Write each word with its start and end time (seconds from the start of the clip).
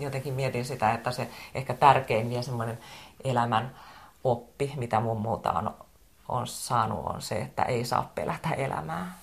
Jotenkin 0.00 0.34
mietin 0.34 0.64
sitä, 0.64 0.92
että 0.94 1.10
se 1.10 1.28
ehkä 1.54 1.74
tärkein 1.74 2.32
ja 2.32 2.42
semmoinen 2.42 2.78
elämän 3.24 3.74
oppi, 4.24 4.72
mitä 4.76 5.00
mummulta 5.00 5.52
on, 5.52 5.74
on 6.28 6.46
saanut, 6.46 7.06
on 7.06 7.22
se, 7.22 7.38
että 7.38 7.62
ei 7.62 7.84
saa 7.84 8.10
pelätä 8.14 8.48
elämää. 8.48 9.18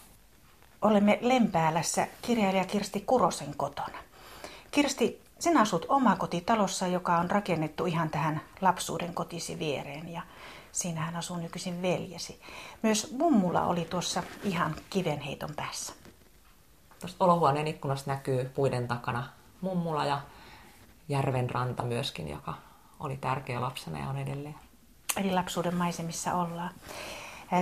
Olemme 0.81 1.19
Lempäälässä 1.21 2.07
kirjailija 2.21 2.65
Kirsti 2.65 3.01
Kurosen 3.01 3.53
kotona. 3.57 3.97
Kirsti, 4.71 5.21
sinä 5.39 5.61
asut 5.61 5.85
omakotitalossa, 5.89 6.87
joka 6.87 7.17
on 7.17 7.31
rakennettu 7.31 7.85
ihan 7.85 8.09
tähän 8.09 8.41
lapsuuden 8.61 9.13
kotisi 9.13 9.59
viereen 9.59 10.09
ja 10.09 10.21
siinähän 10.71 11.15
asuu 11.15 11.37
nykyisin 11.37 11.81
veljesi. 11.81 12.41
Myös 12.81 13.11
mummulla 13.17 13.61
oli 13.61 13.85
tuossa 13.85 14.23
ihan 14.43 14.75
kivenheiton 14.89 15.55
päässä. 15.55 15.93
Tuosta 16.99 17.25
olohuoneen 17.25 17.67
ikkunasta 17.67 18.11
näkyy 18.11 18.51
puiden 18.55 18.87
takana 18.87 19.29
mummula 19.61 20.05
ja 20.05 20.21
järven 21.09 21.49
ranta 21.49 21.83
myöskin, 21.83 22.29
joka 22.29 22.53
oli 22.99 23.17
tärkeä 23.17 23.61
lapsena 23.61 23.99
ja 23.99 24.09
on 24.09 24.17
edelleen. 24.17 24.55
Eli 25.17 25.31
lapsuuden 25.31 25.75
maisemissa 25.75 26.33
ollaan. 26.33 26.71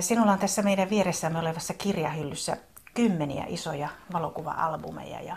Sinulla 0.00 0.32
on 0.32 0.38
tässä 0.38 0.62
meidän 0.62 0.90
vieressämme 0.90 1.38
olevassa 1.38 1.74
kirjahyllyssä 1.74 2.56
kymmeniä 2.94 3.44
isoja 3.48 3.88
valokuva-albumeja 4.12 5.20
ja 5.20 5.36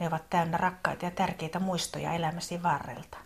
ne 0.00 0.06
ovat 0.06 0.30
täynnä 0.30 0.56
rakkaita 0.56 1.04
ja 1.04 1.10
tärkeitä 1.10 1.58
muistoja 1.58 2.12
elämäsi 2.12 2.62
varrelta. 2.62 3.18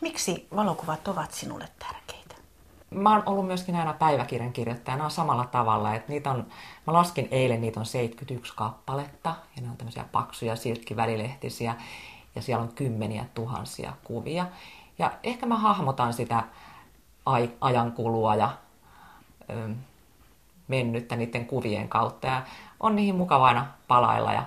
Miksi 0.00 0.48
valokuvat 0.56 1.08
ovat 1.08 1.32
sinulle 1.32 1.68
tärkeitä? 1.78 2.34
Mä 2.90 3.12
oon 3.12 3.22
ollut 3.26 3.46
myöskin 3.46 3.76
aina 3.76 3.92
päiväkirjan 3.92 4.52
kirjoittajana 4.52 5.08
samalla 5.08 5.46
tavalla, 5.46 5.94
että 5.94 6.12
niitä 6.12 6.30
on, 6.30 6.46
mä 6.86 6.92
laskin 6.92 7.28
eilen, 7.30 7.60
niitä 7.60 7.80
on 7.80 7.86
71 7.86 8.52
kappaletta 8.56 9.34
ja 9.56 9.62
ne 9.62 9.70
on 9.70 9.76
tämmöisiä 9.76 10.04
paksuja 10.12 10.56
silkkivälilehtisiä 10.56 11.74
ja 12.36 12.42
siellä 12.42 12.62
on 12.62 12.72
kymmeniä 12.72 13.24
tuhansia 13.34 13.92
kuvia. 14.04 14.46
Ja 14.98 15.12
ehkä 15.22 15.46
mä 15.46 15.56
hahmotan 15.56 16.12
sitä 16.12 16.44
ajankulua 17.60 18.34
ja 18.34 18.50
ö, 19.50 19.68
mennyttä 20.68 21.16
niiden 21.16 21.46
kuvien 21.46 21.88
kautta 21.88 22.26
ja 22.26 22.42
on 22.80 22.96
niihin 22.96 23.14
mukava 23.14 23.46
aina 23.46 23.66
palailla 23.88 24.32
ja 24.32 24.42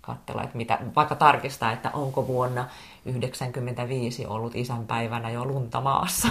katsella, 0.00 0.42
että 0.42 0.56
mitä, 0.56 0.78
vaikka 0.96 1.14
tarkistaa, 1.14 1.72
että 1.72 1.90
onko 1.90 2.26
vuonna 2.26 2.62
1995 2.62 4.26
ollut 4.26 4.54
isänpäivänä 4.54 5.30
jo 5.30 5.44
lunta 5.44 5.80
maassa. 5.80 6.28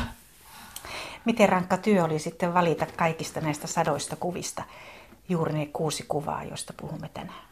Miten 1.26 1.50
rankka 1.50 1.78
työ 1.78 2.04
oli 2.04 2.20
sitten 2.20 2.54
valita 2.54 2.86
kaikista 2.98 3.42
näistä 3.42 3.68
sadoista 3.68 4.16
kuvista 4.16 4.64
juuri 5.30 5.54
ne 5.54 5.66
kuusi 5.66 6.06
kuvaa, 6.08 6.44
joista 6.44 6.74
puhumme 6.78 7.10
tänään? 7.14 7.44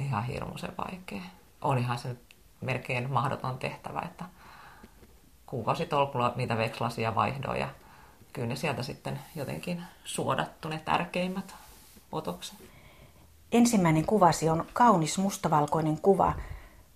Ihan 0.00 0.24
hirmuisen 0.24 0.72
vaikea. 0.78 1.22
On 1.62 1.78
ihan 1.78 1.98
se 1.98 2.16
melkein 2.60 3.10
mahdoton 3.10 3.58
tehtävä, 3.58 4.00
että 4.00 4.24
kuukausitolkulla 5.46 6.32
niitä 6.36 6.56
vekslasia 6.56 7.14
vaihdoin 7.14 7.60
ja 7.60 7.68
kyllä 8.32 8.48
ne 8.48 8.56
sieltä 8.56 8.82
sitten 8.82 9.20
jotenkin 9.34 9.82
suodattu 10.04 10.68
ne 10.68 10.80
tärkeimmät 10.84 11.54
otokset. 12.12 12.58
Ensimmäinen 13.52 14.06
kuvasi 14.06 14.48
on 14.48 14.66
kaunis 14.72 15.18
mustavalkoinen 15.18 16.00
kuva 16.00 16.34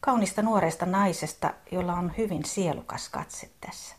kaunista 0.00 0.42
nuoresta 0.42 0.87
naisesta, 0.87 1.55
jolla 1.72 1.95
on 1.95 2.12
hyvin 2.19 2.45
sielukas 2.45 3.09
katse 3.09 3.50
tässä. 3.61 3.97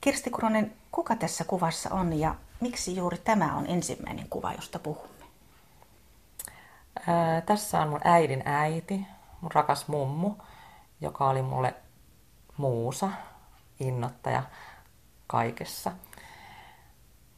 Kirsti 0.00 0.30
Kuronen, 0.30 0.72
kuka 0.92 1.16
tässä 1.16 1.44
kuvassa 1.44 1.94
on 1.94 2.12
ja 2.12 2.34
miksi 2.60 2.96
juuri 2.96 3.18
tämä 3.18 3.56
on 3.56 3.66
ensimmäinen 3.66 4.26
kuva, 4.30 4.52
josta 4.52 4.78
puhumme? 4.78 5.24
Ää, 7.06 7.40
tässä 7.40 7.80
on 7.80 7.88
mun 7.88 8.00
äidin 8.04 8.42
äiti, 8.44 9.06
mun 9.40 9.52
rakas 9.52 9.88
mummu, 9.88 10.34
joka 11.00 11.28
oli 11.28 11.42
mulle 11.42 11.74
muusa, 12.56 13.08
innottaja 13.80 14.42
kaikessa. 15.26 15.92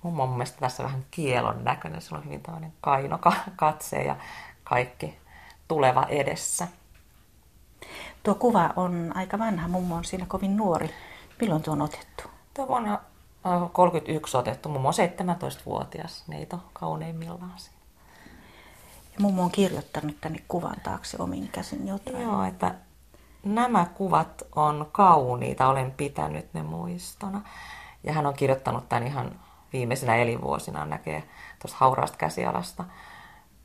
Mummo 0.03 0.23
on 0.23 0.29
mun 0.29 0.39
mielestä 0.39 0.61
tässä 0.61 0.83
vähän 0.83 1.05
kielon 1.11 1.65
näköinen, 1.65 2.03
sillä 2.03 2.19
on 2.19 2.25
hyvin 2.25 2.43
tämmöinen 2.43 2.73
kaino 2.81 3.19
katse 3.57 4.03
ja 4.03 4.17
kaikki 4.65 5.19
tuleva 5.69 6.07
edessä. 6.09 6.69
Tuo 8.23 8.35
kuva 8.35 8.71
on 8.77 9.13
aika 9.15 9.39
vanha, 9.39 9.69
mummo 9.69 9.95
on 9.97 10.05
siinä 10.05 10.27
kovin 10.27 10.57
nuori. 10.57 10.91
Milloin 11.41 11.63
tuo 11.63 11.73
on 11.73 11.83
otettu? 11.83 12.23
Tuo 12.55 12.69
vuonna 12.69 13.01
31 13.73 14.37
otettu, 14.37 14.69
mummo 14.69 14.89
on 14.89 14.95
17-vuotias 14.95 16.29
neito 16.29 16.61
kauneimmillaan 16.73 17.53
siinä. 17.57 17.80
Ja 19.13 19.21
mummo 19.21 19.43
on 19.43 19.51
kirjoittanut 19.51 20.17
tänne 20.21 20.39
kuvan 20.49 20.77
taakse 20.83 21.17
omin 21.21 21.49
käsin 21.49 21.89
jotain. 21.89 22.23
Joo, 22.23 22.45
että 22.45 22.75
nämä 23.45 23.87
kuvat 23.95 24.43
on 24.57 24.89
kauniita, 24.93 25.69
olen 25.69 25.91
pitänyt 25.91 26.55
ne 26.55 26.63
muistona. 26.63 27.41
Ja 28.05 28.13
hän 28.13 28.27
on 28.27 28.35
kirjoittanut 28.35 28.89
tämän 28.89 29.07
ihan 29.07 29.41
viimeisinä 29.73 30.17
elinvuosina, 30.17 30.87
näkee 30.87 31.23
tuosta 31.63 31.77
hauraasta 31.81 32.19
käsialasta, 32.19 32.85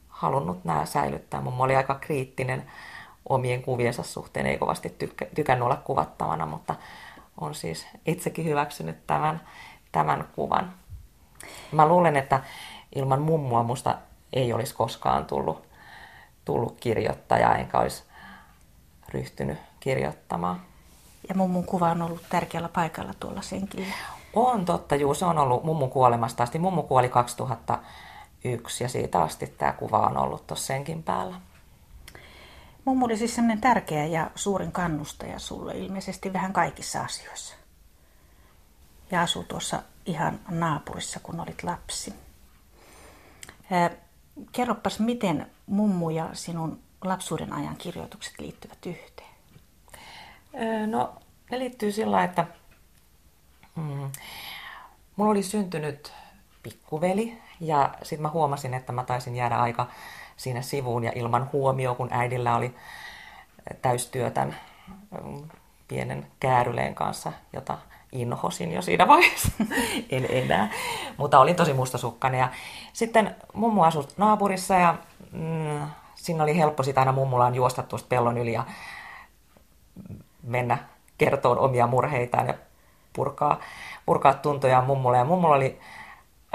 halunnut 0.09 0.66
nämä 0.66 0.85
säilyttää. 0.85 1.41
Mummo 1.41 1.63
oli 1.63 1.75
aika 1.75 1.95
kriittinen 1.95 2.72
omien 3.29 3.62
kuviensa 3.63 4.03
suhteen, 4.03 4.45
ei 4.45 4.57
kovasti 4.57 4.97
tykännyt 5.35 5.66
olla 5.66 5.75
kuvattavana, 5.75 6.45
mutta 6.45 6.75
on 7.41 7.56
siis 7.56 7.88
itsekin 8.06 8.45
hyväksynyt 8.45 9.07
tämän, 9.07 9.41
tämän 9.91 10.27
kuvan. 10.35 10.73
Mä 11.72 11.88
luulen, 11.88 12.16
että 12.16 12.44
ilman 12.95 13.22
mummua 13.22 13.63
musta 13.63 13.95
ei 14.35 14.53
olisi 14.53 14.75
koskaan 14.75 15.25
tullut, 15.25 15.63
tullut 16.46 16.78
kirjoittaja, 16.79 17.56
enkä 17.56 17.79
olisi 17.79 18.03
ryhtynyt 19.09 19.57
kirjoittamaan. 19.79 20.62
Ja 21.29 21.35
mummun 21.35 21.66
kuva 21.66 21.91
on 21.91 22.01
ollut 22.01 22.23
tärkeällä 22.29 22.69
paikalla 22.69 23.13
tuolla 23.19 23.41
senkin. 23.41 23.94
On 24.34 24.66
totta, 24.66 24.95
juu, 24.95 25.13
se 25.13 25.25
on 25.25 25.38
ollut 25.38 25.63
mummun 25.63 25.90
kuolemasta 25.90 26.44
asti. 26.44 26.59
Mummu 26.59 26.84
kuoli 26.84 27.09
2001 27.09 28.84
ja 28.84 28.90
siitä 28.90 29.22
asti 29.22 29.47
tämä 29.47 29.72
kuva 29.72 30.00
on 30.00 30.18
ollut 30.18 30.47
tuossa 30.47 30.66
senkin 30.66 31.03
päällä. 31.03 31.35
Mummu 32.85 33.06
oli 33.06 33.18
siis 33.18 33.35
sellainen 33.35 33.62
tärkeä 33.62 34.06
ja 34.06 34.31
suurin 34.35 34.72
kannustaja 34.72 35.40
sulle 35.40 35.78
ilmeisesti 35.78 36.34
vähän 36.34 36.53
kaikissa 36.53 37.01
asioissa. 37.01 37.56
Ja 39.12 39.22
asuu 39.22 39.44
tuossa 39.44 39.81
ihan 40.06 40.40
naapurissa, 40.50 41.19
kun 41.19 41.40
olit 41.40 41.63
lapsi. 41.63 42.13
Kerropas, 44.51 45.00
miten 45.00 45.51
mummu 45.66 46.09
ja 46.09 46.29
sinun 46.34 46.79
lapsuuden 47.03 47.53
ajan 47.53 47.75
kirjoitukset 47.78 48.40
liittyvät 48.40 48.85
yhteen? 48.85 49.35
No, 50.91 51.16
ne 51.51 51.59
liittyy 51.59 51.91
sillä 51.91 52.23
että 52.23 52.47
mm, 53.75 54.12
mulla 55.16 55.31
oli 55.31 55.44
syntynyt 55.44 56.13
pikkuveli 56.63 57.38
ja 57.59 57.95
sitten 58.03 58.22
mä 58.22 58.29
huomasin, 58.29 58.74
että 58.74 58.91
mä 58.91 59.03
taisin 59.03 59.35
jäädä 59.35 59.56
aika 59.56 59.88
siinä 60.38 60.62
sivuun 60.62 61.03
ja 61.03 61.12
ilman 61.16 61.50
huomioon, 61.53 61.95
kun 61.95 62.09
äidillä 62.12 62.56
oli 62.56 62.75
täystyötän 63.81 64.56
mm, 65.24 65.50
pienen 65.88 66.28
kääryleen 66.40 66.95
kanssa, 66.95 67.31
jota 67.53 67.78
inhosin 68.22 68.72
jo 68.72 68.81
siinä 68.81 69.08
vaiheessa. 69.08 69.52
en 70.09 70.28
enää, 70.30 70.70
mutta 71.18 71.40
olin 71.40 71.56
tosi 71.56 71.74
mustasukkainen. 71.74 72.40
Ja 72.40 72.50
sitten 72.94 73.36
mummu 73.53 73.84
asui 73.84 74.08
naapurissa 74.18 74.74
ja 74.74 74.96
mm, 75.31 75.81
siinä 76.16 76.44
oli 76.44 76.58
helppo 76.58 76.84
sitä 76.84 77.02
aina 77.02 77.12
mummulaan 77.12 77.56
juosta 77.56 77.84
tuosta 77.84 78.08
pellon 78.09 78.38
yli 78.38 78.54
ja 78.54 78.66
mennä 80.44 80.78
kertoon 81.18 81.59
omia 81.59 81.88
murheitaan 81.88 82.48
ja 82.48 82.54
purkaa, 83.14 83.59
purkaa 84.06 84.34
tuntoja 84.34 84.81
mummulle. 84.81 85.18
Ja 85.18 85.25
mummulla 85.25 85.56
oli, 85.56 85.80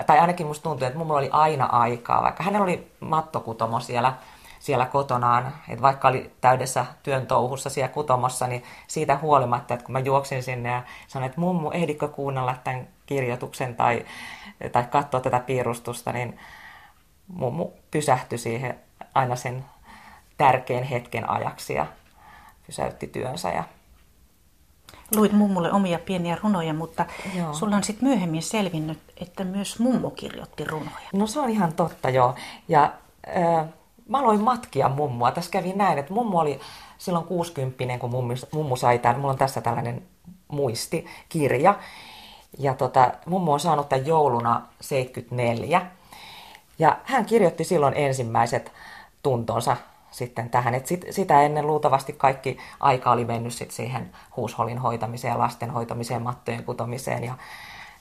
tai 0.07 0.19
ainakin 0.19 0.47
musta 0.47 0.63
tuntui, 0.63 0.87
että 0.87 0.99
mummulla 0.99 1.21
oli 1.21 1.31
aina 1.33 1.67
aikaa, 1.67 2.23
vaikka 2.23 2.43
hänellä 2.43 2.65
oli 2.65 2.93
mattokutomo 3.01 3.81
siellä, 3.81 4.15
siellä 4.61 4.87
kotonaan, 4.87 5.53
että 5.69 5.83
vaikka 5.83 6.09
oli 6.09 6.33
täydessä 6.41 6.87
työn 7.03 7.27
touhussa 7.27 7.71
siellä 7.71 7.89
kutomossa, 7.89 8.47
niin 8.47 8.65
siitä 8.87 9.19
huolimatta, 9.23 9.75
että 9.75 9.87
kun 9.87 9.93
mä 9.93 9.99
juoksin 9.99 10.43
sinne 10.43 10.69
ja 10.69 10.83
sanoin, 11.09 11.29
että 11.29 11.41
mummu, 11.41 11.71
ehdikö 11.71 12.09
kuunnella 12.09 12.57
tämän 12.65 12.89
kirjoituksen 13.07 13.77
tai, 13.77 14.07
tai 14.73 14.85
katsoa 14.85 15.21
tätä 15.21 15.41
piirustusta, 15.41 16.13
niin 16.13 16.39
mummu 17.29 17.69
pysähtyi 17.91 18.39
siihen 18.39 18.81
aina 19.15 19.37
sen 19.37 19.65
tärkeän 20.39 20.85
hetken 20.85 21.31
ajaksi 21.31 21.75
ja 21.75 21.87
pysäytti 22.67 23.07
työnsä. 23.07 23.49
Ja... 23.49 23.65
Luit 25.17 25.33
mummulle 25.33 25.73
omia 25.73 25.99
pieniä 25.99 26.39
runoja, 26.43 26.75
mutta 26.75 27.07
joo. 27.35 27.55
sulla 27.55 27.77
on 27.77 27.85
sitten 27.85 28.09
myöhemmin 28.09 28.43
selvinnyt, 28.43 28.99
että 29.17 29.45
myös 29.45 29.79
mummo 29.79 30.11
kirjoitti 30.11 30.65
runoja. 30.65 31.09
No 31.13 31.27
se 31.27 31.41
on 31.41 31.51
ihan 31.51 31.73
totta, 31.73 32.11
joo. 32.11 32.35
Ja 32.69 32.93
mä 34.11 34.19
aloin 34.19 34.41
matkia 34.41 34.89
mummua. 34.89 35.33
Tässä 35.33 35.51
kävi 35.51 35.73
näin, 35.73 35.99
että 35.99 36.13
mummu 36.13 36.39
oli 36.39 36.61
silloin 36.99 37.25
60 37.25 37.99
kun 37.99 38.11
mummu, 38.11 38.35
mummu 38.53 38.77
sai 38.77 38.99
tämän. 38.99 39.21
Mulla 39.21 39.33
on 39.33 39.39
tässä 39.39 39.61
tällainen 39.61 40.03
muistikirja. 40.49 41.75
Ja 42.59 42.75
tota, 42.75 43.13
mummu 43.27 43.53
on 43.53 43.61
saanut 43.61 43.89
tämän 43.89 44.07
jouluna 44.07 44.63
74. 44.81 45.87
Ja 46.79 46.97
hän 47.05 47.27
kirjoitti 47.27 47.65
silloin 47.65 47.95
ensimmäiset 47.95 48.73
tuntonsa 49.23 49.77
sitten 50.11 50.51
tähän. 50.51 50.75
Et 50.75 50.87
sit, 50.87 51.05
sitä 51.11 51.43
ennen 51.43 51.67
luultavasti 51.67 52.13
kaikki 52.13 52.59
aika 52.81 53.11
oli 53.11 53.25
mennyt 53.25 53.55
sit 53.55 53.71
siihen 53.71 54.11
huusholin 54.37 54.79
hoitamiseen 54.79 55.39
lasten 55.39 55.71
hoitamiseen, 55.71 56.23
mattojen 56.23 56.65
kutomiseen 56.65 57.25
ja 57.25 57.35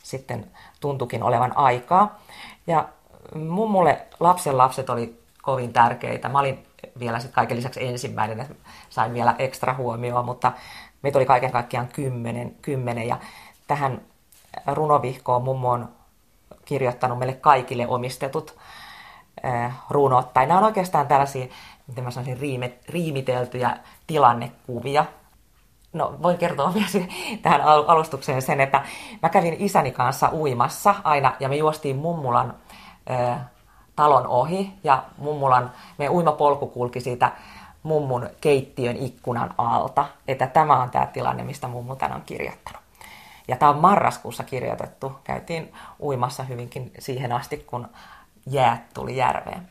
sitten 0.04 0.52
tuntukin 0.80 1.24
olevan 1.24 1.58
aikaa. 1.58 2.20
Ja 2.68 2.90
mummulle 3.36 4.02
lapsen 4.20 4.58
lapset 4.58 4.90
oli 4.90 5.19
kovin 5.50 5.74
tärkeitä. 5.74 6.30
Mä 6.30 6.40
olin 6.40 6.66
vielä 7.00 7.20
sitten 7.20 7.36
kaiken 7.36 7.58
lisäksi 7.58 7.86
ensimmäinen, 7.86 8.40
että 8.40 8.56
sain 8.90 9.14
vielä 9.14 9.36
ekstra 9.40 9.74
huomioon, 9.74 10.26
mutta 10.26 10.52
meitä 11.02 11.20
oli 11.20 11.26
kaiken 11.26 11.52
kaikkiaan 11.52 11.88
kymmenen, 11.88 12.56
kymmenen 12.62 13.08
ja 13.08 13.18
tähän 13.68 14.02
runovihkoon 14.68 15.44
mummo 15.44 15.72
on 15.72 15.90
kirjoittanut 16.66 17.20
meille 17.20 17.34
kaikille 17.34 17.88
omistetut 17.88 18.58
äh, 19.46 19.76
runot, 19.90 20.34
tai 20.34 20.48
nämä 20.48 20.58
on 20.58 20.66
oikeastaan 20.66 21.08
tällaisia, 21.08 21.48
miten 21.88 22.04
mä 22.04 22.12
sanoisin, 22.12 22.40
riime, 22.40 22.74
riimiteltyjä 22.90 23.78
tilannekuvia. 24.08 25.06
No, 25.94 26.16
voin 26.22 26.38
kertoa 26.38 26.74
vielä 26.94 27.08
tähän 27.42 27.62
alustukseen 27.62 28.42
sen, 28.42 28.62
että 28.62 28.84
mä 29.24 29.30
kävin 29.30 29.56
isäni 29.60 29.92
kanssa 29.92 30.30
uimassa 30.34 30.96
aina, 31.04 31.36
ja 31.40 31.50
me 31.50 31.56
juostiin 31.56 31.96
mummulan 31.96 32.54
äh, 33.12 33.40
talon 34.00 34.28
ohi, 34.28 34.74
ja 34.84 35.04
mummulan, 35.18 35.72
meidän 35.98 36.16
uimapolku 36.16 36.68
kulki 36.68 37.02
siitä 37.02 37.32
mummun 37.84 38.30
keittiön 38.42 38.98
ikkunan 38.98 39.54
alta, 39.58 40.06
että 40.28 40.48
tämä 40.48 40.82
on 40.82 40.90
tämä 40.90 41.06
tilanne, 41.06 41.44
mistä 41.44 41.68
mummu 41.68 41.96
tämän 41.96 42.16
on 42.16 42.22
kirjoittanut. 42.22 42.82
Ja 43.48 43.56
tämä 43.58 43.70
on 43.70 43.80
marraskuussa 43.80 44.44
kirjoitettu. 44.44 45.12
Käytiin 45.24 45.74
uimassa 46.02 46.44
hyvinkin 46.44 46.92
siihen 47.00 47.32
asti, 47.32 47.58
kun 47.58 47.88
jäät 48.46 48.94
tuli 48.94 49.18
järveen. 49.18 49.70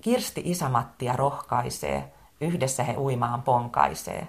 Kirsti 0.00 0.42
Isämattia 0.44 1.16
rohkaisee, 1.16 2.12
yhdessä 2.40 2.82
he 2.82 2.96
uimaan 2.96 3.42
ponkaisee. 3.42 4.26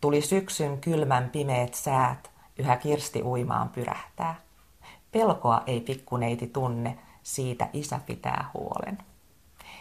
Tuli 0.00 0.20
syksyn 0.20 0.80
kylmän 0.80 1.28
pimeät 1.30 1.74
säät, 1.74 2.30
yhä 2.58 2.76
Kirsti 2.76 3.22
uimaan 3.22 3.68
pyrähtää. 3.68 4.34
Pelkoa 5.12 5.62
ei 5.66 5.80
pikkuneiti 5.80 6.46
tunne, 6.46 6.98
siitä 7.22 7.68
isä 7.72 8.00
pitää 8.06 8.50
huolen. 8.54 8.98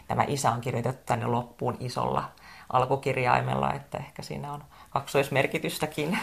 Tämä 0.08 0.24
isä 0.28 0.52
on 0.52 0.62
kirjoitettu 0.62 1.04
tänne 1.06 1.26
loppuun 1.26 1.78
isolla 1.80 2.32
alkukirjaimella, 2.74 3.74
että 3.74 3.98
ehkä 3.98 4.22
siinä 4.22 4.54
on 4.54 4.64
kaksoismerkitystäkin. 4.90 6.20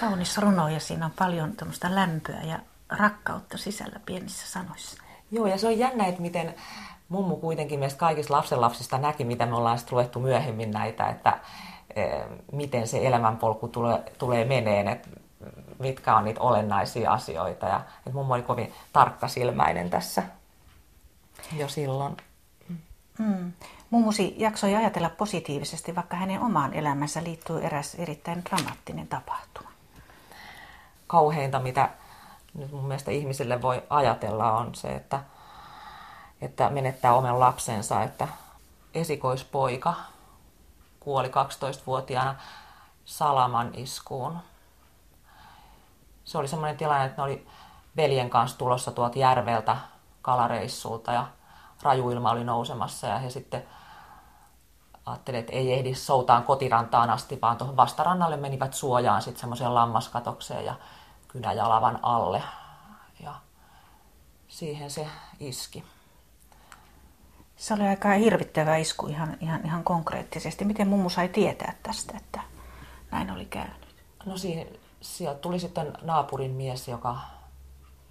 Kaunis 0.00 0.38
runo 0.38 0.68
ja 0.68 0.80
siinä 0.80 1.06
on 1.06 1.12
paljon 1.18 1.56
tämmöistä 1.56 1.94
lämpöä 1.94 2.42
ja 2.42 2.58
rakkautta 2.88 3.58
sisällä 3.58 4.00
pienissä 4.06 4.46
sanoissa. 4.46 5.02
Joo, 5.30 5.46
ja 5.46 5.58
se 5.58 5.66
on 5.66 5.78
jännä, 5.78 6.06
että 6.06 6.22
miten 6.22 6.54
mummu 7.08 7.36
kuitenkin 7.36 7.80
meistä 7.80 7.98
kaikista 7.98 8.34
lapsenlapsista 8.34 8.98
näki, 8.98 9.24
mitä 9.24 9.46
me 9.46 9.56
ollaan 9.56 9.78
sitten 9.78 9.96
luettu 9.96 10.20
myöhemmin 10.20 10.70
näitä, 10.70 11.08
että 11.08 11.38
e, 11.96 12.02
miten 12.52 12.86
se 12.86 13.06
elämänpolku 13.06 13.68
tulee, 13.68 14.12
tulee 14.18 14.44
meneen, 14.44 14.88
että 14.88 15.08
mitkä 15.82 16.16
on 16.16 16.24
niitä 16.24 16.40
olennaisia 16.40 17.12
asioita. 17.12 17.66
Ja 17.66 17.80
että 17.98 18.10
mummo 18.12 18.34
oli 18.34 18.42
kovin 18.42 18.72
tarkkasilmäinen 18.92 19.90
tässä 19.90 20.22
jo 21.56 21.68
silloin. 21.68 22.16
Mm. 23.18 23.52
Mummusi 23.90 24.34
jaksoi 24.38 24.74
ajatella 24.74 25.10
positiivisesti, 25.10 25.94
vaikka 25.96 26.16
hänen 26.16 26.40
omaan 26.40 26.74
elämänsä 26.74 27.24
liittyy 27.24 27.64
eräs 27.64 27.94
erittäin 27.94 28.44
dramaattinen 28.44 29.08
tapahtuma. 29.08 29.70
Kauheinta, 31.06 31.58
mitä 31.58 31.88
nyt 32.54 32.72
mun 32.72 32.84
mielestä 32.84 33.10
ihmisille 33.10 33.62
voi 33.62 33.82
ajatella, 33.90 34.52
on 34.52 34.74
se, 34.74 34.88
että, 34.88 35.20
että 36.40 36.70
menettää 36.70 37.14
omen 37.14 37.40
lapsensa, 37.40 38.02
että 38.02 38.28
esikoispoika 38.94 39.94
kuoli 41.00 41.28
12-vuotiaana 41.28 42.34
salaman 43.04 43.70
iskuun. 43.74 44.38
Se 46.24 46.38
oli 46.38 46.48
semmoinen 46.48 46.76
tilanne, 46.76 47.06
että 47.06 47.22
ne 47.22 47.24
oli 47.24 47.46
veljen 47.96 48.30
kanssa 48.30 48.58
tulossa 48.58 48.90
tuolta 48.90 49.18
järveltä 49.18 49.76
kalareissulta 50.22 51.12
ja 51.12 51.26
rajuilma 51.82 52.30
oli 52.30 52.44
nousemassa 52.44 53.06
ja 53.06 53.18
he 53.18 53.30
sitten 53.30 53.62
ajattelin, 55.06 55.40
että 55.40 55.52
ei 55.52 55.72
ehdi 55.72 55.94
soutaan 55.94 56.42
kotirantaan 56.42 57.10
asti, 57.10 57.38
vaan 57.42 57.56
tuohon 57.56 57.76
vastarannalle 57.76 58.36
menivät 58.36 58.74
suojaan 58.74 59.22
sitten 59.22 59.40
semmoiseen 59.40 59.74
lammaskatokseen 59.74 60.64
ja 60.64 60.74
kynäjalavan 61.28 61.98
alle. 62.02 62.42
Ja 63.20 63.34
siihen 64.48 64.90
se 64.90 65.06
iski. 65.40 65.84
Se 67.56 67.74
oli 67.74 67.82
aika 67.82 68.08
hirvittävä 68.08 68.76
isku 68.76 69.06
ihan, 69.06 69.36
ihan, 69.40 69.60
ihan 69.64 69.84
konkreettisesti. 69.84 70.64
Miten 70.64 70.88
mummu 70.88 71.10
sai 71.10 71.28
tietää 71.28 71.74
tästä, 71.82 72.16
että 72.16 72.40
näin 73.10 73.30
oli 73.30 73.44
käynyt? 73.44 73.94
No 74.26 74.36
siihen, 74.36 74.66
sieltä 75.02 75.40
tuli 75.40 75.60
sitten 75.60 75.92
naapurin 76.02 76.50
mies, 76.50 76.88
joka, 76.88 77.20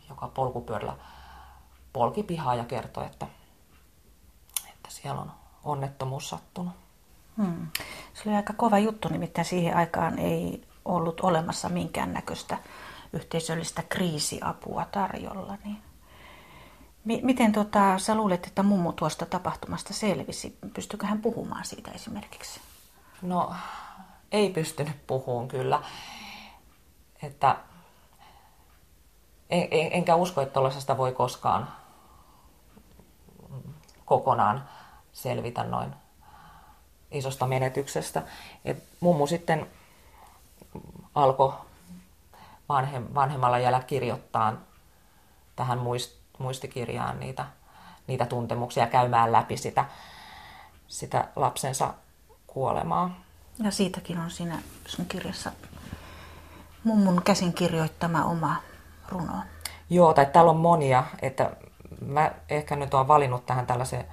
joka 0.09 0.27
polkupyörällä 0.27 0.95
polki 1.93 2.23
pihaa 2.23 2.55
ja 2.55 2.65
kertoi, 2.65 3.05
että, 3.05 3.27
että 4.69 4.89
siellä 4.89 5.21
on 5.21 5.31
onnettomuus 5.63 6.29
sattunut. 6.29 6.73
Hmm. 7.37 7.67
Se 8.13 8.29
oli 8.29 8.35
aika 8.35 8.53
kova 8.53 8.79
juttu, 8.79 9.09
nimittäin 9.09 9.45
siihen 9.45 9.77
aikaan 9.77 10.19
ei 10.19 10.67
ollut 10.85 11.21
olemassa 11.21 11.69
minkäännäköistä 11.69 12.57
yhteisöllistä 13.13 13.83
kriisiapua 13.83 14.85
tarjolla. 14.85 15.57
Niin 15.63 15.81
Miten 17.03 17.51
tota, 17.51 17.97
sä 17.97 18.15
luulet, 18.15 18.45
että 18.47 18.63
mummu 18.63 18.93
tuosta 18.93 19.25
tapahtumasta 19.25 19.93
selvisi? 19.93 20.57
Pystyykö 20.73 21.05
hän 21.05 21.21
puhumaan 21.21 21.65
siitä 21.65 21.91
esimerkiksi? 21.91 22.59
No, 23.21 23.53
ei 24.31 24.49
pystynyt 24.49 25.07
puhumaan 25.07 25.47
kyllä. 25.47 25.83
Että 27.23 27.55
en, 29.49 29.67
en, 29.71 29.89
enkä 29.91 30.15
usko, 30.15 30.41
että 30.41 30.53
tuollaisesta 30.53 30.97
voi 30.97 31.11
koskaan 31.11 31.67
kokonaan 34.05 34.69
selvitä 35.13 35.63
noin 35.63 35.93
isosta 37.11 37.47
menetyksestä. 37.47 38.23
Et 38.65 38.83
mummu 38.99 39.27
sitten 39.27 39.67
alkoi 41.15 41.53
vanhem, 42.69 43.07
vanhemmalla 43.15 43.59
jäällä 43.59 43.79
kirjoittaa 43.79 44.53
tähän 45.55 45.79
muist, 45.79 46.15
muistikirjaan 46.37 47.19
niitä, 47.19 47.45
niitä 48.07 48.25
tuntemuksia 48.25 48.87
käymään 48.87 49.31
läpi 49.31 49.57
sitä, 49.57 49.85
sitä 50.87 51.27
lapsensa 51.35 51.93
kuolemaa. 52.47 53.21
Ja 53.63 53.71
siitäkin 53.71 54.17
on 54.17 54.31
siinä 54.31 54.61
sun 54.85 55.05
kirjassa 55.05 55.51
mummun 56.83 57.21
käsin 57.23 57.53
kirjoittama 57.53 58.23
oma 58.23 58.55
runo. 59.09 59.33
Joo, 59.89 60.13
tai 60.13 60.25
täällä 60.25 60.51
on 60.51 60.57
monia, 60.57 61.03
että 61.21 61.51
mä 62.05 62.31
ehkä 62.49 62.75
nyt 62.75 62.93
olen 62.93 63.07
valinnut 63.07 63.45
tähän 63.45 63.67
tällaisen, 63.67 64.05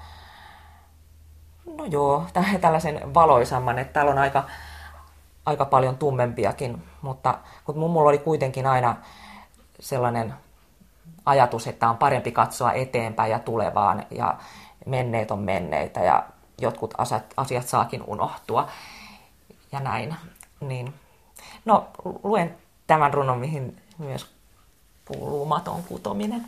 no 1.76 1.84
joo, 1.84 2.26
tällaisen 2.60 3.14
valoisamman, 3.14 3.78
että 3.78 3.92
täällä 3.92 4.12
on 4.12 4.18
aika, 4.18 4.44
aika 5.46 5.64
paljon 5.64 5.98
tummempiakin, 5.98 6.82
mutta 7.02 7.38
kun 7.64 7.78
mulla 7.78 8.08
oli 8.08 8.18
kuitenkin 8.18 8.66
aina 8.66 8.96
sellainen 9.80 10.34
ajatus, 11.26 11.66
että 11.66 11.90
on 11.90 11.96
parempi 11.96 12.32
katsoa 12.32 12.72
eteenpäin 12.72 13.30
ja 13.30 13.38
tulevaan 13.38 14.06
ja 14.10 14.38
menneet 14.86 15.30
on 15.30 15.38
menneitä 15.38 16.00
ja 16.00 16.26
jotkut 16.60 16.94
asiat, 16.98 17.24
asiat 17.36 17.68
saakin 17.68 18.04
unohtua 18.06 18.68
ja 19.72 19.80
näin. 19.80 20.16
Niin, 20.60 20.94
no, 21.68 21.88
luen 22.22 22.56
tämän 22.86 23.14
runon, 23.14 23.38
mihin 23.38 23.82
myös 23.98 24.26
kuuluu 25.04 25.44
maton 25.44 25.82
kutominen. 25.82 26.46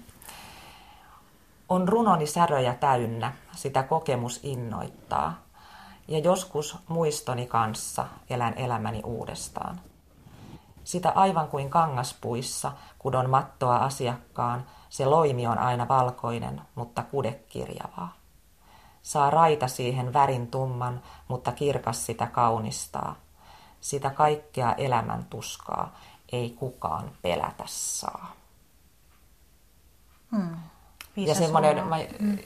On 1.69 1.89
runoni 1.89 2.27
säröjä 2.27 2.75
täynnä, 2.75 3.33
sitä 3.57 3.83
kokemus 3.83 4.41
innoittaa. 4.43 5.35
Ja 6.09 6.19
joskus 6.19 6.79
muistoni 6.89 7.47
kanssa 7.47 8.07
elän 8.31 8.55
elämäni 8.55 9.00
uudestaan. 9.05 9.81
Sitä 10.85 11.12
aivan 11.15 11.49
kuin 11.49 11.71
kangaspuissa 11.71 12.73
kudon 12.99 13.31
mattoa 13.31 13.77
asiakkaan, 13.77 14.67
se 14.89 15.07
loimi 15.07 15.47
on 15.47 15.59
aina 15.59 15.89
valkoinen, 15.89 16.61
mutta 16.75 17.03
kudekirjavaa. 17.03 18.12
Saa 19.03 19.31
raita 19.31 19.69
siihen 19.69 20.12
värin 20.12 20.47
tumman, 20.47 21.03
mutta 21.29 21.53
kirkas 21.53 22.07
sitä 22.07 22.27
kaunistaa. 22.27 23.17
Sitä 23.81 24.11
kaikkea 24.11 24.73
elämän 24.73 25.25
tuskaa 25.25 25.97
ei 26.33 26.51
kukaan 26.51 27.11
pelätä 27.23 27.65
saa. 27.67 28.33
Hmm. 30.37 30.57
Ja 31.17 31.35
semmoinen, 31.35 31.87
mä 31.87 31.97
mm. 32.19 32.39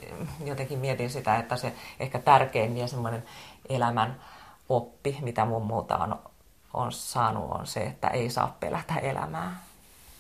jotenkin 0.44 0.78
mietin 0.78 1.10
sitä, 1.10 1.38
että 1.38 1.56
se 1.56 1.74
ehkä 2.00 2.18
tärkein 2.18 2.76
ja 2.76 2.88
semmoinen 2.88 3.24
elämän 3.68 4.20
oppi, 4.68 5.18
mitä 5.20 5.44
mun 5.44 5.66
muuta 5.66 5.96
on, 5.96 6.18
on 6.74 6.92
saanut, 6.92 7.50
on 7.50 7.66
se, 7.66 7.80
että 7.80 8.08
ei 8.08 8.30
saa 8.30 8.56
pelätä 8.60 8.94
elämää. 8.94 9.60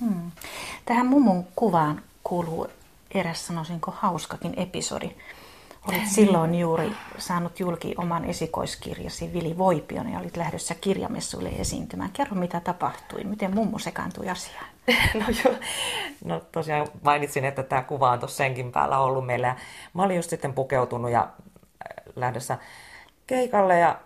Hmm. 0.00 0.30
Tähän 0.84 1.06
mummun 1.06 1.46
kuvaan 1.56 2.02
kuuluu 2.24 2.66
eräs, 3.10 3.46
sanoisinko, 3.46 3.94
hauskakin 3.96 4.54
episodi. 4.56 5.16
Olit 5.88 6.08
silloin 6.08 6.54
juuri 6.54 6.92
saanut 7.18 7.60
julki 7.60 7.94
oman 7.98 8.24
esikoiskirjasi 8.24 9.32
Vili 9.32 9.58
Voipion 9.58 10.12
ja 10.12 10.18
olit 10.18 10.36
lähdössä 10.36 10.74
kirjamessuille 10.74 11.48
esiintymään. 11.48 12.10
Kerro, 12.12 12.36
mitä 12.36 12.60
tapahtui. 12.60 13.24
Miten 13.24 13.54
mummo 13.54 13.78
sekaantui 13.78 14.28
asiaan? 14.28 14.66
No 15.14 15.24
joo, 15.44 15.54
no 16.24 16.40
tosiaan 16.52 16.88
mainitsin, 17.02 17.44
että 17.44 17.62
tämä 17.62 17.82
kuva 17.82 18.10
on 18.10 18.18
tuossa 18.18 18.36
senkin 18.36 18.72
päällä 18.72 18.98
ollut 18.98 19.26
meillä. 19.26 19.56
Mä 19.94 20.02
olin 20.02 20.16
just 20.16 20.30
sitten 20.30 20.52
pukeutunut 20.52 21.10
ja 21.10 21.20
äh, 21.20 22.12
lähdössä 22.16 22.58
keikalle 23.26 23.78
ja 23.78 23.98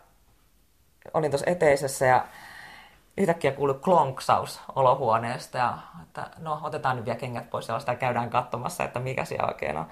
olin 1.14 1.30
tuossa 1.30 1.50
eteisessä 1.50 2.06
ja 2.06 2.24
yhtäkkiä 3.16 3.52
kuului 3.52 3.74
klonksaus 3.74 4.60
olohuoneesta 4.74 5.58
ja 5.58 5.78
että 6.02 6.30
no 6.38 6.60
otetaan 6.62 6.96
nyt 6.96 7.04
vielä 7.04 7.18
kengät 7.18 7.50
pois 7.50 7.68
ja 7.68 7.94
käydään 7.94 8.30
katsomassa, 8.30 8.84
että 8.84 9.00
mikä 9.00 9.24
siellä 9.24 9.48
oikein 9.48 9.76
on 9.76 9.86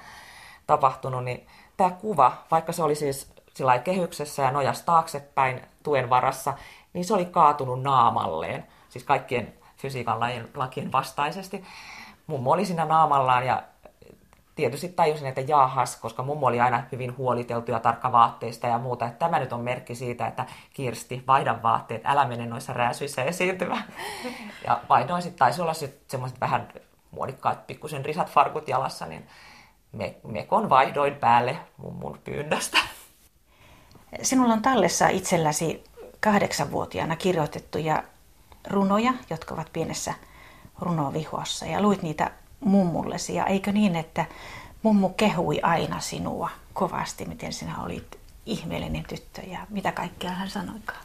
tapahtunut, 0.66 1.24
niin 1.24 1.46
tämä 1.76 1.90
kuva, 1.90 2.32
vaikka 2.50 2.72
se 2.72 2.82
oli 2.82 2.94
siis 2.94 3.32
sillä 3.54 3.78
kehyksessä 3.78 4.42
ja 4.42 4.50
nojas 4.50 4.82
taaksepäin 4.82 5.60
tuen 5.82 6.10
varassa, 6.10 6.54
niin 6.92 7.04
se 7.04 7.14
oli 7.14 7.24
kaatunut 7.24 7.82
naamalleen, 7.82 8.66
siis 8.88 9.04
kaikkien 9.04 9.54
fysiikan 9.76 10.20
lakien 10.54 10.92
vastaisesti. 10.92 11.64
Mummo 12.26 12.52
oli 12.52 12.64
siinä 12.64 12.84
naamallaan 12.84 13.46
ja 13.46 13.62
tietysti 14.54 14.88
tajusin, 14.88 15.28
että 15.28 15.40
jaahas, 15.40 15.96
koska 15.96 16.22
mummo 16.22 16.46
oli 16.46 16.60
aina 16.60 16.82
hyvin 16.92 17.16
huoliteltu 17.16 17.70
ja 17.70 17.80
tarkka 17.80 18.12
vaatteista 18.12 18.66
ja 18.66 18.78
muuta, 18.78 19.06
että 19.06 19.18
tämä 19.18 19.38
nyt 19.38 19.52
on 19.52 19.60
merkki 19.60 19.94
siitä, 19.94 20.26
että 20.26 20.46
Kirsti, 20.72 21.24
vaihda 21.26 21.62
vaatteet, 21.62 22.02
älä 22.04 22.24
mene 22.24 22.46
noissa 22.46 22.72
rääsyissä 22.72 23.22
esiintymään. 23.24 23.84
Ja 24.66 24.80
vaihdoin 24.88 25.22
sitten, 25.22 25.38
taisi 25.38 25.62
olla 25.62 25.74
sitten 25.74 26.00
semmoiset 26.08 26.40
vähän 26.40 26.68
muodikkaat 27.10 27.66
pikkusen 27.66 28.04
risat 28.04 28.30
farkut 28.30 28.68
jalassa, 28.68 29.06
niin 29.06 29.26
me, 29.96 30.14
mekon 30.26 30.70
vaihdoin 30.70 31.14
päälle 31.14 31.56
mummun 31.76 32.18
pyynnöstä. 32.24 32.78
Sinulla 34.22 34.52
on 34.52 34.62
tallessa 34.62 35.08
itselläsi 35.08 35.84
kahdeksanvuotiaana 36.20 37.16
kirjoitettuja 37.16 38.02
runoja, 38.70 39.12
jotka 39.30 39.54
ovat 39.54 39.72
pienessä 39.72 40.14
runovihossa 40.80 41.66
ja 41.66 41.82
luit 41.82 42.02
niitä 42.02 42.30
mummullesi. 42.60 43.34
Ja 43.34 43.46
eikö 43.46 43.72
niin, 43.72 43.96
että 43.96 44.24
mummu 44.82 45.08
kehui 45.08 45.60
aina 45.62 46.00
sinua 46.00 46.50
kovasti, 46.72 47.24
miten 47.24 47.52
sinä 47.52 47.82
olit 47.82 48.18
ihmeellinen 48.46 49.04
tyttö 49.04 49.42
ja 49.42 49.58
mitä 49.70 49.92
kaikkea 49.92 50.30
hän 50.30 50.50
sanoikaan? 50.50 51.04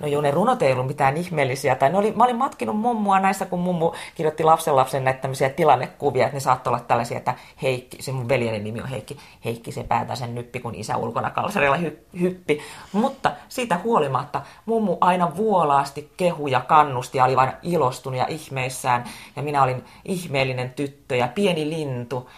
No 0.00 0.06
joo, 0.06 0.22
ne 0.22 0.30
runot 0.30 0.62
ei 0.62 0.72
ollut 0.72 0.86
mitään 0.86 1.16
ihmeellisiä. 1.16 1.74
Tai 1.74 1.90
ne 1.90 1.98
oli, 1.98 2.12
mä 2.12 2.24
olin 2.24 2.36
matkinut 2.36 2.76
mummua 2.76 3.20
näissä, 3.20 3.46
kun 3.46 3.60
mummu 3.60 3.92
kirjoitti 4.14 4.44
lapsen 4.44 4.76
lapsen 4.76 5.04
näitä 5.04 5.20
tämmöisiä 5.20 5.50
tilannekuvia, 5.50 6.24
että 6.24 6.36
ne 6.36 6.40
saattoi 6.40 6.70
olla 6.72 6.84
tällaisia, 6.88 7.18
että 7.18 7.34
Heikki, 7.62 8.02
se 8.02 8.12
mun 8.12 8.28
veljeni 8.28 8.58
nimi 8.58 8.80
on 8.80 8.88
Heikki, 8.88 9.18
Heikki 9.44 9.72
se 9.72 9.84
päätä 9.84 10.14
sen 10.14 10.34
nyppi, 10.34 10.60
kun 10.60 10.74
isä 10.74 10.96
ulkona 10.96 11.30
kalsarilla 11.30 11.76
hy, 11.76 12.06
hyppi. 12.20 12.60
Mutta 12.92 13.30
siitä 13.48 13.80
huolimatta 13.84 14.42
mummu 14.66 14.96
aina 15.00 15.36
vuolaasti 15.36 16.12
kehui 16.16 16.50
ja 16.50 16.60
kannusti 16.60 17.18
ja 17.18 17.24
oli 17.24 17.36
vain 17.36 17.52
ilostunut 17.62 18.18
ja 18.18 18.26
ihmeissään. 18.28 19.04
Ja 19.36 19.42
minä 19.42 19.62
olin 19.62 19.84
ihmeellinen 20.04 20.70
tyttö 20.70 21.16
ja 21.16 21.28
pieni 21.28 21.68
lintu 21.68 22.30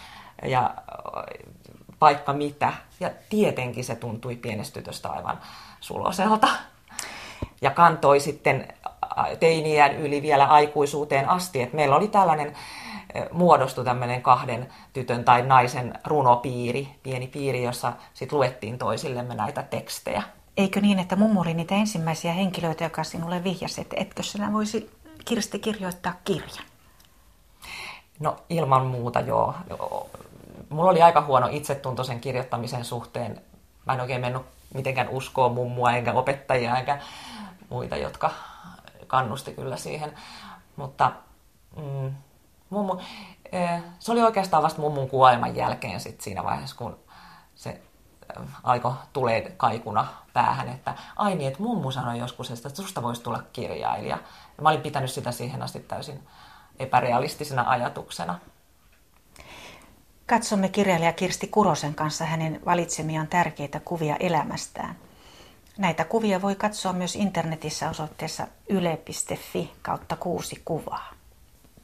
ja 0.43 0.75
vaikka 2.01 2.33
mitä. 2.33 2.73
Ja 3.01 3.11
tietenkin 3.31 3.85
se 3.85 3.97
tuntui 3.97 4.37
pienestä 4.37 4.75
tytöstä 4.75 5.09
aivan 5.09 5.39
suloselta 5.81 6.49
ja 7.65 7.71
kantoi 7.71 8.21
sitten 8.21 8.69
teiniään 9.41 9.95
yli 9.95 10.23
vielä 10.23 10.45
aikuisuuteen 10.45 11.29
asti. 11.29 11.63
Et 11.63 11.73
meillä 11.73 11.97
oli 11.97 12.09
tällainen, 12.09 12.55
muodostu 13.33 13.85
tämmöinen 13.85 14.23
kahden 14.23 14.69
tytön 14.93 15.25
tai 15.25 15.43
naisen 15.43 15.99
runopiiri, 16.05 16.89
pieni 17.03 17.27
piiri, 17.27 17.65
jossa 17.65 17.93
sitten 18.15 18.39
luettiin 18.39 18.79
toisillemme 18.79 19.35
näitä 19.35 19.63
tekstejä. 19.63 20.23
Eikö 20.57 20.81
niin, 20.81 20.99
että 20.99 21.17
mummo 21.17 21.41
oli 21.41 21.55
niitä 21.55 21.75
ensimmäisiä 21.75 22.33
henkilöitä, 22.33 22.85
joka 22.85 23.05
sinulle 23.05 23.45
vihjasi, 23.45 23.81
että 23.81 23.97
etkö 23.99 24.23
sinä 24.23 24.53
voisi 24.53 24.91
Kirsti 25.25 25.59
kirjoittaa 25.59 26.13
kirjan? 26.25 26.65
No 28.21 28.37
ilman 28.51 28.87
muuta 28.87 29.21
joo. 29.21 29.55
Mulla 30.69 30.91
oli 30.91 31.03
aika 31.03 31.21
huono 31.21 31.49
itsetunto 31.51 32.05
sen 32.05 32.21
kirjoittamisen 32.21 32.85
suhteen. 32.85 33.41
Mä 33.87 33.93
en 33.93 34.01
oikein 34.01 34.21
mennyt 34.21 34.43
mitenkään 34.75 35.09
uskoa 35.09 35.49
mummua 35.49 35.93
enkä 35.93 36.13
opettajia 36.13 36.77
enkä 36.77 36.99
muita, 37.75 37.97
jotka 37.97 38.31
kannusti 39.07 39.55
kyllä 39.55 39.77
siihen. 39.77 40.15
Mutta 40.77 41.13
mm, 41.77 42.15
mummu, 42.71 42.99
eh, 43.53 43.83
se 43.99 44.13
oli 44.13 44.23
oikeastaan 44.23 44.63
vasta 44.63 44.81
mummun 44.81 45.11
kuoleman 45.11 45.57
jälkeen 45.57 46.01
sit 46.01 46.21
siinä 46.21 46.45
vaiheessa, 46.45 46.77
kun 46.77 46.99
se 47.55 47.71
eh, 47.71 48.47
alkoi 48.63 48.93
tulee 49.13 49.55
kaikuna 49.57 50.07
päähän, 50.33 50.69
että 50.69 50.95
ai 51.17 51.35
niin, 51.35 51.49
että 51.49 51.63
mummu 51.63 51.91
sanoi 51.91 52.19
joskus, 52.19 52.51
että 52.51 52.69
susta 52.69 53.03
voisi 53.03 53.23
tulla 53.23 53.43
kirjailija. 53.53 54.19
Ja 54.57 54.63
mä 54.63 54.69
olin 54.69 54.81
pitänyt 54.81 55.11
sitä 55.11 55.33
siihen 55.33 55.63
asti 55.63 55.81
täysin 55.81 56.27
epärealistisena 56.79 57.65
ajatuksena. 57.67 58.39
Katsomme 60.27 60.69
kirjailija 60.69 61.13
Kirsti 61.13 61.47
Kurosen 61.47 61.95
kanssa 61.95 62.25
hänen 62.25 62.61
valitsemiaan 62.65 63.27
tärkeitä 63.27 63.81
kuvia 63.81 64.17
elämästään. 64.17 64.97
Näitä 65.79 66.05
kuvia 66.05 66.43
voi 66.43 66.55
katsoa 66.55 66.93
myös 66.93 67.17
internetissä 67.17 67.91
osoitteessa 67.91 68.47
yle.fi 68.69 69.73
kautta 69.83 70.17
kuusi 70.17 70.63
kuvaa. 70.65 71.11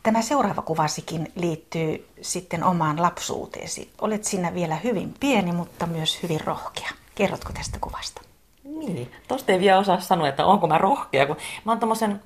Tämä 0.02 0.22
seuraava 0.22 0.62
kuvasikin 0.62 1.32
liittyy 1.34 2.08
sitten 2.20 2.64
omaan 2.64 3.02
lapsuuteesi. 3.02 3.90
Olet 4.00 4.24
siinä 4.24 4.54
vielä 4.54 4.76
hyvin 4.76 5.14
pieni, 5.20 5.52
mutta 5.52 5.86
myös 5.86 6.22
hyvin 6.22 6.40
rohkea. 6.40 6.90
Kerrotko 7.14 7.52
tästä 7.52 7.78
kuvasta? 7.80 8.22
Niin, 8.64 9.12
tosta 9.28 9.52
ei 9.52 9.60
vielä 9.60 9.78
osaa 9.78 10.00
sanoa, 10.00 10.28
että 10.28 10.46
onko 10.46 10.66
mä 10.66 10.78
rohkea, 10.78 11.26
kun 11.26 11.36
mä 11.64 11.72
oon 11.72 11.80
tommosen, 11.80 12.22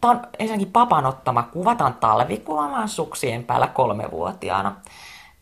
tää 0.00 0.10
on 0.10 0.22
ensinnäkin 0.38 0.72
papan 0.72 1.06
ottama 1.06 1.42
kuva, 1.42 1.74
tää 1.74 1.86
on 1.86 1.94
talvikuva, 1.94 2.68
mä 2.68 2.78
oon 2.78 2.88
suksien 2.88 3.44
päällä 3.44 3.66
kolmevuotiaana. 3.66 4.76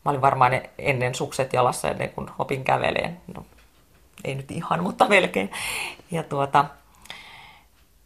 Mä 0.05 0.11
olin 0.11 0.21
varmaan 0.21 0.53
ennen 0.79 1.15
sukset 1.15 1.53
jalassa 1.53 1.89
ennen 1.89 2.11
kuin 2.11 2.31
opin 2.39 2.65
käveleen. 2.65 3.21
No, 3.35 3.45
ei 4.25 4.35
nyt 4.35 4.51
ihan, 4.51 4.83
mutta 4.83 5.09
melkein. 5.09 5.51
Ja 6.11 6.23
tuota, 6.23 6.65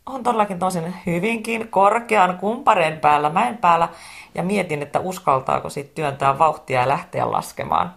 on 0.06 0.22
todellakin 0.22 0.58
tosin 0.58 0.94
hyvinkin 1.06 1.68
korkean 1.68 2.38
kumpareen 2.38 3.00
päällä, 3.00 3.30
mäen 3.30 3.58
päällä, 3.58 3.88
ja 4.34 4.42
mietin, 4.42 4.82
että 4.82 5.00
uskaltaako 5.00 5.70
sitten 5.70 5.94
työntää 5.94 6.38
vauhtia 6.38 6.80
ja 6.80 6.88
lähteä 6.88 7.32
laskemaan. 7.32 7.94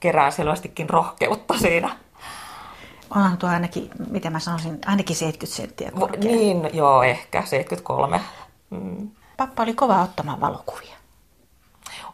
Kerää 0.00 0.30
selvästikin 0.30 0.90
rohkeutta 0.90 1.58
siinä. 1.58 1.96
Onhan 3.10 3.38
tuo 3.38 3.48
ainakin, 3.48 3.90
miten 4.10 4.32
mä 4.32 4.38
sanoisin, 4.38 4.78
ainakin 4.86 5.16
70 5.16 5.56
senttiä 5.56 5.90
korkea. 5.90 6.20
Niin, 6.20 6.70
joo, 6.72 7.02
ehkä 7.02 7.42
73. 7.44 8.20
Mm. 8.70 9.10
Pappa 9.36 9.62
oli 9.62 9.74
kova 9.74 10.02
ottamaan 10.02 10.40
valokuvia. 10.40 10.95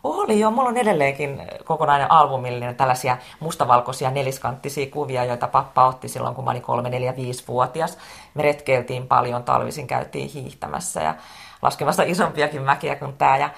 Oli 0.05 0.41
jo, 0.41 0.51
mulla 0.51 0.69
on 0.69 0.77
edelleenkin 0.77 1.43
kokonainen 1.65 2.11
albumillinen 2.11 2.77
tällaisia 2.77 3.17
mustavalkoisia 3.41 4.11
neliskanttisia 4.11 4.91
kuvia, 4.91 5.25
joita 5.25 5.49
pappa 5.49 5.87
otti 5.87 6.09
silloin, 6.09 6.35
kun 6.35 6.45
mä 6.45 6.51
olin 6.51 6.63
3, 6.63 6.91
4, 6.91 7.13
5-vuotias. 7.13 7.99
Me 8.35 8.43
retkeiltiin 8.43 9.09
paljon, 9.09 9.45
talvisin 9.45 9.87
käytiin 9.87 10.29
hiihtämässä 10.29 11.01
ja 11.01 11.15
laskemassa 11.63 12.03
isompiakin 12.03 12.63
mäkiä 12.63 12.97
kuin 12.97 13.17
tämä 13.17 13.37
ja 13.37 13.51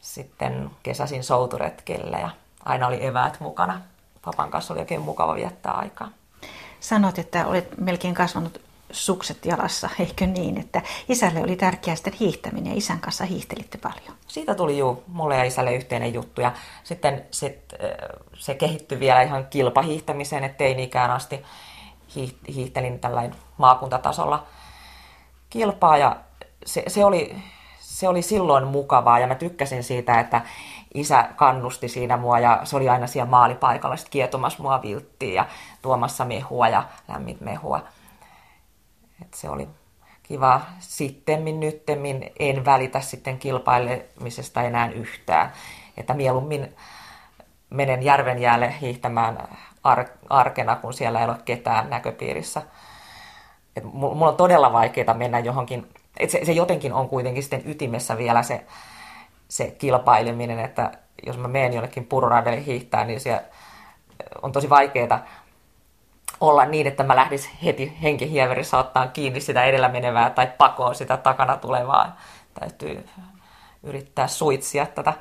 sitten 0.00 0.70
kesäsin 0.82 1.24
souturetkellä 1.24 2.18
ja 2.18 2.30
aina 2.64 2.86
oli 2.86 3.06
eväät 3.06 3.40
mukana. 3.40 3.80
Papan 4.24 4.50
kanssa 4.50 4.74
oli 4.74 4.80
oikein 4.80 5.00
mukava 5.00 5.34
viettää 5.34 5.72
aikaa. 5.72 6.08
Sanoit, 6.80 7.18
että 7.18 7.46
olet 7.46 7.78
melkein 7.78 8.14
kasvanut 8.14 8.60
sukset 8.90 9.46
jalassa, 9.46 9.90
eikö 10.00 10.26
niin, 10.26 10.60
että 10.60 10.82
isälle 11.08 11.42
oli 11.42 11.56
tärkeää 11.56 11.96
sitten 11.96 12.12
hiihtäminen 12.12 12.72
ja 12.72 12.78
isän 12.78 13.00
kanssa 13.00 13.24
hiihtelitte 13.24 13.78
paljon? 13.78 14.18
Siitä 14.26 14.54
tuli 14.54 14.78
juu, 14.78 15.04
mulle 15.06 15.36
ja 15.36 15.44
isälle 15.44 15.74
yhteinen 15.74 16.14
juttu 16.14 16.40
ja 16.40 16.52
sitten 16.84 17.24
sit, 17.30 17.74
se 18.34 18.54
kehittyi 18.54 19.00
vielä 19.00 19.22
ihan 19.22 19.46
kilpahiihtämiseen, 19.50 20.44
että 20.44 20.58
teini-ikään 20.58 21.10
asti 21.10 21.44
hiihtelin 22.54 23.00
tällainen 23.00 23.34
maakuntatasolla 23.56 24.46
kilpaa 25.50 25.98
ja 25.98 26.16
se, 26.66 26.82
se, 26.86 27.04
oli, 27.04 27.36
se 27.80 28.08
oli 28.08 28.22
silloin 28.22 28.66
mukavaa 28.66 29.18
ja 29.18 29.26
mä 29.26 29.34
tykkäsin 29.34 29.82
siitä, 29.82 30.20
että 30.20 30.42
isä 30.94 31.28
kannusti 31.36 31.88
siinä 31.88 32.16
mua 32.16 32.38
ja 32.38 32.60
se 32.64 32.76
oli 32.76 32.88
aina 32.88 33.06
siellä 33.06 33.30
maalipaikalla 33.30 33.96
sitten 33.96 34.10
kietomassa 34.10 34.62
mua 34.62 34.82
vilttiin 34.82 35.34
ja 35.34 35.46
tuomassa 35.82 36.24
mehua 36.24 36.68
ja 36.68 36.84
lämmit 37.08 37.40
mehua. 37.40 37.80
Et 39.22 39.34
se 39.34 39.50
oli 39.50 39.68
kiva. 40.22 40.60
Sittemmin, 40.78 41.60
nyttemmin 41.60 42.32
en 42.38 42.64
välitä 42.64 43.00
sitten 43.00 43.38
kilpailemisesta 43.38 44.62
enää 44.62 44.90
yhtään. 44.90 45.52
Että 45.96 46.14
mieluummin 46.14 46.76
menen 47.70 48.02
järven 48.02 48.38
jäälle 48.38 48.74
hiihtämään 48.80 49.48
ar- 49.84 50.08
arkena, 50.28 50.76
kun 50.76 50.94
siellä 50.94 51.20
ei 51.20 51.24
ole 51.24 51.36
ketään 51.44 51.90
näköpiirissä. 51.90 52.62
Et 53.76 53.84
mulla 53.84 54.28
on 54.28 54.36
todella 54.36 54.72
vaikeaa 54.72 55.14
mennä 55.14 55.38
johonkin, 55.38 55.88
et 56.16 56.30
se, 56.30 56.44
se 56.44 56.52
jotenkin 56.52 56.92
on 56.92 57.08
kuitenkin 57.08 57.42
sitten 57.42 57.62
ytimessä 57.64 58.18
vielä 58.18 58.42
se, 58.42 58.64
se 59.48 59.70
kilpaileminen, 59.70 60.58
että 60.58 60.92
jos 61.26 61.38
mä 61.38 61.48
menen 61.48 61.72
jonnekin 61.72 62.06
puroradelle 62.06 62.66
hiihtää, 62.66 63.04
niin 63.04 63.20
siellä 63.20 63.42
on 64.42 64.52
tosi 64.52 64.70
vaikeaa 64.70 65.26
olla 66.40 66.64
niin, 66.64 66.86
että 66.86 67.02
mä 67.02 67.16
lähdis 67.16 67.50
heti 67.64 67.98
henkihieverissä 68.02 68.78
ottaa 68.78 69.06
kiinni 69.06 69.40
sitä 69.40 69.64
edellä 69.64 69.88
menevää 69.88 70.30
tai 70.30 70.46
pakoon 70.58 70.94
sitä 70.94 71.16
takana 71.16 71.56
tulevaa. 71.56 72.16
Täytyy 72.60 73.08
yrittää 73.82 74.26
suitsia 74.26 74.86
tätä 74.86 75.12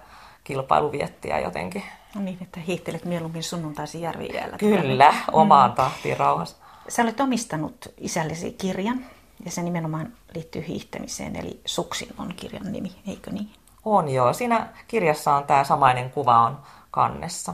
kilpailuviettiä 0.43 1.39
jotenkin. 1.39 1.83
No 2.15 2.21
niin, 2.21 2.37
että 2.41 2.59
hiihtelet 2.59 3.05
mieluummin 3.05 3.43
sunnuntaisin 3.43 4.01
järvijäällä. 4.01 4.57
Kyllä, 4.57 5.13
omaan 5.31 5.71
mm. 5.71 5.75
tahtiin 5.75 6.17
rauhassa. 6.17 6.57
Sä 6.87 7.01
olet 7.01 7.19
omistanut 7.19 7.93
isällesi 7.97 8.51
kirjan, 8.51 9.05
ja 9.45 9.51
se 9.51 9.63
nimenomaan 9.63 10.13
liittyy 10.35 10.67
hiihtämiseen, 10.67 11.35
eli 11.35 11.61
Suksin 11.65 12.09
on 12.17 12.33
kirjan 12.35 12.71
nimi, 12.71 12.95
eikö 13.07 13.31
niin? 13.31 13.49
On 13.85 14.09
joo. 14.09 14.33
Siinä 14.33 14.67
kirjassa 14.87 15.35
on 15.35 15.43
tämä 15.43 15.63
samainen 15.63 16.09
kuva 16.09 16.39
on 16.39 16.57
kannessa. 16.91 17.53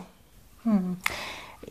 Hmm. 0.66 0.96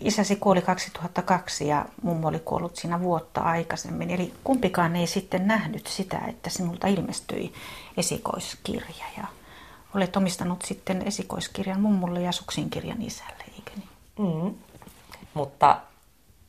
Isäsi 0.00 0.36
kuoli 0.36 0.62
2002 0.62 1.68
ja 1.68 1.84
mummo 2.02 2.28
oli 2.28 2.38
kuollut 2.38 2.76
siinä 2.76 3.00
vuotta 3.00 3.40
aikaisemmin. 3.40 4.10
Eli 4.10 4.34
kumpikaan 4.44 4.96
ei 4.96 5.06
sitten 5.06 5.46
nähnyt 5.46 5.86
sitä, 5.86 6.18
että 6.28 6.50
sinulta 6.50 6.86
ilmestyi 6.86 7.52
esikoiskirja. 7.96 9.06
Ja 9.16 9.24
olet 9.94 10.16
omistanut 10.16 10.62
sitten 10.62 11.02
esikoiskirjan 11.02 11.80
mummulle 11.80 12.22
ja 12.22 12.32
suksin 12.32 12.70
kirjan 12.70 13.02
isälle, 13.02 13.44
eikö 13.54 13.70
niin? 13.76 13.88
Mm. 14.18 14.54
Mutta 15.34 15.80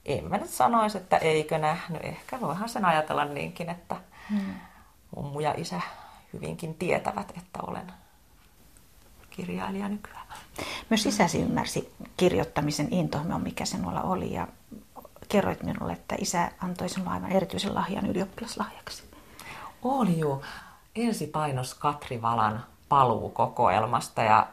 en 0.06 0.30
mä 0.30 0.38
nyt 0.38 0.50
sanoisi, 0.50 0.98
että 0.98 1.18
eikö 1.18 1.58
nähnyt. 1.58 2.04
Ehkä 2.04 2.42
voihan 2.42 2.70
sen 2.70 2.86
ajatella 2.86 3.26
niinkin, 3.26 3.70
että 3.70 3.96
mm. 4.30 4.54
mummu 5.16 5.40
ja 5.40 5.54
isä 5.58 5.82
hyvinkin 6.34 6.76
tietävät, 6.76 7.34
että 7.38 7.60
olen 7.68 7.94
kirjailija 9.36 9.90
nykyään. 9.90 10.28
Myös 10.90 11.06
isäsi 11.06 11.42
ymmärsi 11.42 11.94
kirjoittamisen 12.18 12.94
intohimo, 12.94 13.40
mikä 13.40 13.66
sinulla 13.66 14.02
oli 14.02 14.34
ja 14.34 14.48
kerroit 15.30 15.64
minulle, 15.64 15.94
että 15.94 16.16
isä 16.20 16.52
antoi 16.62 16.90
sinulle 16.90 17.12
aivan 17.12 17.32
erityisen 17.32 17.76
lahjan 17.76 18.06
ylioppilaslahjaksi. 18.06 19.04
Oli 19.84 20.20
jo. 20.20 20.42
Ensi 20.96 21.28
painos 21.28 21.74
Katri 21.74 22.22
Valan 22.22 22.66
paluukokoelmasta 22.90 24.22
ja 24.22 24.48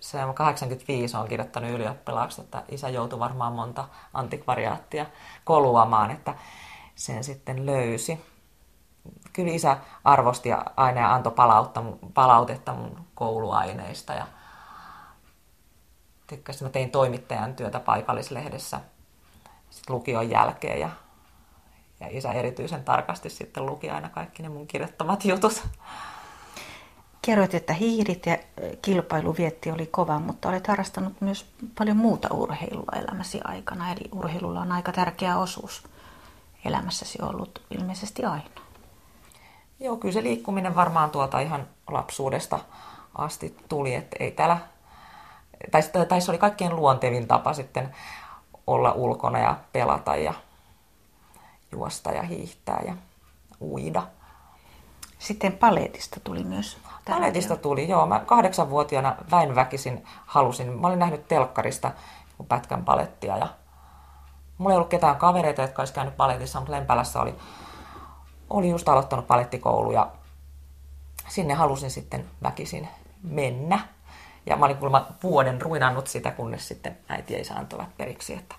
se 0.00 0.24
on 0.24 0.34
85 0.34 1.16
on 1.16 1.28
kirjoittanut 1.28 1.70
ylioppilaaksi, 1.70 2.40
että 2.40 2.62
isä 2.68 2.88
joutui 2.88 3.18
varmaan 3.18 3.52
monta 3.52 3.88
antikvariaattia 4.14 5.06
koluamaan, 5.44 6.10
että 6.10 6.34
sen 6.94 7.24
sitten 7.24 7.66
löysi. 7.66 8.20
Kyllä 9.32 9.52
isä 9.52 9.76
arvosti 10.04 10.48
aina 10.76 11.00
ja 11.00 11.14
antoi 11.14 11.32
palautetta 12.14 12.72
mun 12.72 13.04
kouluaineista 13.14 14.12
ja 14.12 14.26
tykkäsin. 16.26 16.66
Mä 16.66 16.70
tein 16.70 16.90
toimittajan 16.90 17.54
työtä 17.54 17.80
paikallislehdessä 17.80 18.80
sit 19.70 19.90
lukion 19.90 20.30
jälkeen 20.30 20.80
ja, 20.80 20.90
ja 22.00 22.06
isä 22.10 22.32
erityisen 22.32 22.84
tarkasti 22.84 23.30
sitten 23.30 23.66
luki 23.66 23.90
aina 23.90 24.08
kaikki 24.08 24.42
ne 24.42 24.48
mun 24.48 24.66
kirjoittamat 24.66 25.24
jutut. 25.24 25.62
Kerroit, 27.22 27.54
että 27.54 27.72
hiihdit 27.72 28.26
ja 28.26 28.38
kilpailuvietti 28.82 29.70
oli 29.70 29.86
kova, 29.86 30.18
mutta 30.18 30.48
olet 30.48 30.66
harrastanut 30.66 31.20
myös 31.20 31.46
paljon 31.78 31.96
muuta 31.96 32.28
urheilua 32.34 32.92
elämäsi 32.96 33.40
aikana. 33.44 33.92
Eli 33.92 34.08
urheilulla 34.12 34.60
on 34.60 34.72
aika 34.72 34.92
tärkeä 34.92 35.38
osuus 35.38 35.84
elämässäsi 36.64 37.22
ollut 37.22 37.62
ilmeisesti 37.70 38.24
aina. 38.24 38.57
Joo, 39.80 39.96
kyllä 39.96 40.12
se 40.12 40.22
liikkuminen 40.22 40.74
varmaan 40.74 41.10
tuota 41.10 41.40
ihan 41.40 41.66
lapsuudesta 41.90 42.58
asti 43.14 43.56
tuli, 43.68 43.94
että 43.94 44.16
ei 44.20 44.30
täällä, 44.30 44.58
tai, 45.70 45.82
tai 46.08 46.20
se 46.20 46.30
oli 46.30 46.38
kaikkein 46.38 46.76
luontevin 46.76 47.28
tapa 47.28 47.52
sitten 47.54 47.94
olla 48.66 48.92
ulkona 48.92 49.38
ja 49.38 49.56
pelata 49.72 50.16
ja 50.16 50.34
juosta 51.72 52.12
ja 52.12 52.22
hiihtää 52.22 52.82
ja 52.86 52.94
uida. 53.60 54.02
Sitten 55.18 55.52
paletista 55.52 56.20
tuli 56.24 56.44
myös. 56.44 56.78
Paletista 57.08 57.56
tuli, 57.56 57.88
joo. 57.88 58.06
Mä 58.06 58.20
kahdeksanvuotiaana 58.20 59.16
väinväkisin 59.30 60.04
halusin. 60.26 60.80
Mä 60.80 60.86
olin 60.86 60.98
nähnyt 60.98 61.28
telkkarista 61.28 61.90
pätkän 62.48 62.84
palettia 62.84 63.36
ja 63.36 63.48
mulla 64.58 64.72
ei 64.72 64.76
ollut 64.76 64.90
ketään 64.90 65.16
kavereita, 65.16 65.62
jotka 65.62 65.82
olisi 65.82 65.94
käynyt 65.94 66.16
paletissa, 66.16 66.60
mutta 66.60 66.72
Lempälässä 66.72 67.20
oli, 67.20 67.34
oli 68.50 68.68
just 68.68 68.88
aloittanut 68.88 69.26
palettikoulu 69.26 69.92
ja 69.92 70.10
sinne 71.28 71.54
halusin 71.54 71.90
sitten 71.90 72.24
väkisin 72.42 72.88
mennä. 73.22 73.80
Ja 74.46 74.56
mä 74.56 74.66
olin 74.66 74.76
kuulemma 74.76 75.06
vuoden 75.22 75.62
ruinannut 75.62 76.06
sitä, 76.06 76.30
kunnes 76.30 76.68
sitten 76.68 76.98
äiti 77.08 77.34
ei 77.34 77.44
saantoivat 77.44 77.96
periksi. 77.96 78.34
Että. 78.34 78.54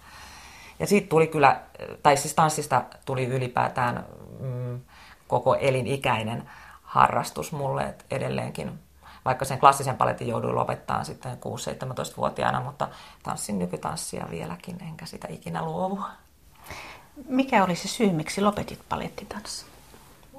Ja 0.80 0.88
siitä 0.88 1.10
tuli 1.10 1.28
kyllä, 1.28 1.62
tai 2.04 2.18
siis 2.18 2.34
tanssista 2.34 2.84
tuli 3.06 3.26
ylipäätään 3.26 4.06
mm, 4.40 4.80
koko 5.28 5.56
elinikäinen 5.56 6.50
harrastus 6.82 7.52
mulle, 7.52 7.84
että 7.84 8.06
edelleenkin 8.12 8.80
vaikka 9.26 9.46
sen 9.46 9.60
klassisen 9.60 9.98
paletin 9.98 10.28
jouduin 10.28 10.56
lopettaa 10.56 11.04
sitten 11.04 11.34
6-17-vuotiaana, 11.34 12.60
mutta 12.62 12.88
tanssin 13.24 13.60
nykytanssia 13.60 14.28
vieläkin, 14.30 14.78
enkä 14.82 15.06
sitä 15.06 15.28
ikinä 15.32 15.66
luovu. 15.66 16.00
Mikä 17.28 17.64
oli 17.64 17.76
se 17.76 17.88
syy, 17.88 18.12
miksi 18.12 18.42
lopetit 18.42 18.80
palettitanssin? 18.90 19.70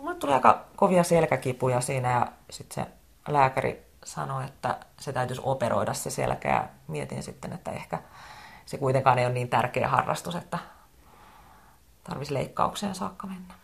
Mulle 0.01 0.15
tuli 0.15 0.33
aika 0.33 0.65
kovia 0.77 1.05
selkäkipuja 1.05 1.81
siinä 1.81 2.11
ja 2.11 2.27
sitten 2.51 2.85
se 2.85 2.91
lääkäri 3.29 3.83
sanoi, 4.05 4.45
että 4.45 4.79
se 5.01 5.13
täytyisi 5.13 5.43
operoida 5.45 5.95
se 5.95 6.11
selkä 6.11 6.49
ja 6.49 6.69
mietin 6.89 7.23
sitten, 7.23 7.53
että 7.53 7.71
ehkä 7.71 7.99
se 8.67 8.79
kuitenkaan 8.79 9.19
ei 9.19 9.27
ole 9.27 9.35
niin 9.35 9.49
tärkeä 9.49 9.89
harrastus, 9.89 10.35
että 10.35 10.59
tarvitsisi 12.05 12.35
leikkaukseen 12.35 12.95
saakka 12.95 13.27
mennä. 13.27 13.55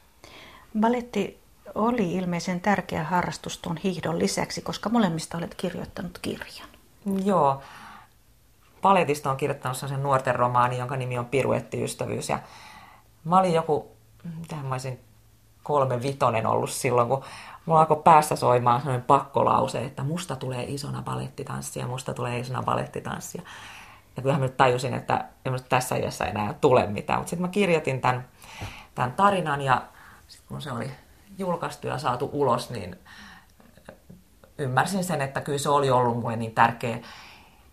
Baletti 0.80 1.40
oli 1.74 2.14
ilmeisen 2.14 2.60
tärkeä 2.60 3.04
harrastus 3.04 3.58
tuon 3.58 3.76
hiihdon 3.76 4.18
lisäksi, 4.18 4.62
koska 4.62 4.88
molemmista 4.88 5.38
olet 5.38 5.54
kirjoittanut 5.54 6.18
kirjan. 6.18 6.68
Joo. 7.24 7.62
Paletista 8.82 9.30
on 9.30 9.36
kirjoittanut 9.36 9.76
sen 9.76 10.02
nuorten 10.02 10.34
romaani, 10.34 10.78
jonka 10.78 10.96
nimi 10.96 11.18
on 11.18 11.26
Piruettiystävyys. 11.26 12.28
Ja 12.28 12.38
mä 13.24 13.38
olin 13.38 13.54
joku, 13.54 13.96
mitä 14.40 14.56
mä 14.56 14.74
olisin 14.74 15.05
kolme 15.66 16.02
vitonen 16.02 16.46
ollut 16.46 16.70
silloin, 16.70 17.08
kun 17.08 17.24
mulla 17.66 17.80
alkoi 17.80 18.02
päässä 18.04 18.36
soimaan 18.36 18.80
sellainen 18.80 19.06
pakkolause, 19.06 19.84
että 19.84 20.02
musta 20.02 20.36
tulee 20.36 20.64
isona 20.64 21.02
balettitanssia, 21.02 21.86
musta 21.86 22.14
tulee 22.14 22.38
isona 22.38 22.62
balettitanssia. 22.62 23.42
Ja 24.16 24.22
kyllähän 24.22 24.40
mä 24.40 24.46
nyt 24.46 24.56
tajusin, 24.56 24.94
että 24.94 25.24
ei 25.44 25.52
tässä 25.68 25.96
iässä 25.96 26.24
enää 26.24 26.54
tule 26.54 26.86
mitään. 26.86 27.18
Mutta 27.18 27.30
sitten 27.30 27.46
mä 27.46 27.52
kirjoitin 27.52 28.00
tämän, 28.00 28.28
tämän 28.94 29.12
tarinan 29.12 29.62
ja 29.62 29.82
sitten 30.28 30.48
kun 30.48 30.62
se 30.62 30.72
oli 30.72 30.90
julkaistu 31.38 31.86
ja 31.86 31.98
saatu 31.98 32.30
ulos, 32.32 32.70
niin 32.70 32.98
ymmärsin 34.58 35.04
sen, 35.04 35.22
että 35.22 35.40
kyllä 35.40 35.58
se 35.58 35.68
oli 35.68 35.90
ollut 35.90 36.20
mulle 36.20 36.36
niin 36.36 36.54
tärkeä, 36.54 36.98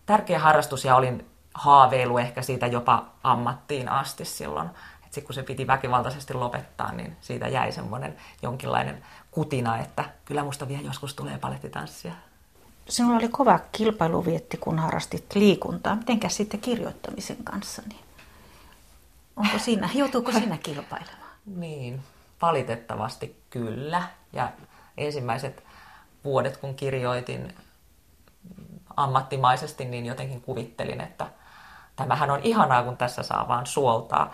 tärkeä 0.06 0.38
harrastus 0.38 0.84
ja 0.84 0.96
olin 0.96 1.30
haaveilu 1.54 2.18
ehkä 2.18 2.42
siitä 2.42 2.66
jopa 2.66 3.06
ammattiin 3.22 3.88
asti 3.88 4.24
silloin. 4.24 4.70
Sitten 5.14 5.26
kun 5.26 5.34
se 5.34 5.42
piti 5.42 5.66
väkivaltaisesti 5.66 6.34
lopettaa, 6.34 6.92
niin 6.92 7.16
siitä 7.20 7.48
jäi 7.48 7.72
semmoinen 7.72 8.16
jonkinlainen 8.42 9.04
kutina, 9.30 9.78
että 9.78 10.04
kyllä 10.24 10.44
musta 10.44 10.68
vielä 10.68 10.82
joskus 10.82 11.14
tulee 11.14 11.38
palettitanssia. 11.38 12.12
Sinulla 12.88 13.16
oli 13.16 13.28
kova 13.28 13.60
kilpailuvietti, 13.72 14.56
kun 14.56 14.78
harrastit 14.78 15.34
liikuntaa. 15.34 15.96
Mitenkä 15.96 16.28
sitten 16.28 16.60
kirjoittamisen 16.60 17.44
kanssa? 17.44 17.82
Niin 17.88 18.00
onko 19.36 19.58
siinä, 19.58 19.90
joutuuko 20.00 20.32
siinä 20.32 20.58
kilpailemaan? 20.58 21.30
Niin, 21.46 22.02
valitettavasti 22.42 23.42
kyllä. 23.50 24.02
Ja 24.32 24.50
ensimmäiset 24.96 25.64
vuodet, 26.24 26.56
kun 26.56 26.74
kirjoitin 26.74 27.54
ammattimaisesti, 28.96 29.84
niin 29.84 30.06
jotenkin 30.06 30.40
kuvittelin, 30.40 31.00
että 31.00 31.26
tämähän 31.96 32.30
on 32.30 32.40
ihanaa, 32.42 32.82
kun 32.82 32.96
tässä 32.96 33.22
saa 33.22 33.48
vaan 33.48 33.66
suoltaa 33.66 34.32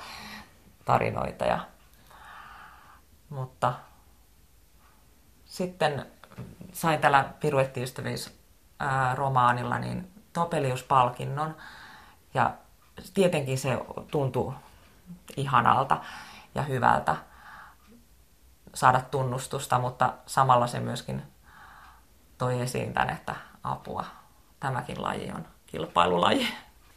tarinoita. 0.90 1.44
Ja, 1.44 1.58
mutta 3.28 3.74
sitten 5.44 6.06
sain 6.72 7.00
tällä 7.00 7.24
piruettiystävyys-romaanilla 7.40 9.78
niin 9.78 10.10
Topelius-palkinnon 10.32 11.56
ja 12.34 12.54
tietenkin 13.14 13.58
se 13.58 13.78
tuntui 14.10 14.54
ihanalta 15.36 16.00
ja 16.54 16.62
hyvältä 16.62 17.16
saada 18.74 19.00
tunnustusta, 19.00 19.78
mutta 19.78 20.12
samalla 20.26 20.66
se 20.66 20.80
myöskin 20.80 21.22
toi 22.38 22.60
esiin 22.60 22.92
tämän, 22.92 23.10
että 23.10 23.34
apua, 23.64 24.04
tämäkin 24.60 25.02
laji 25.02 25.32
on 25.32 25.46
kilpailulaji. 25.66 26.48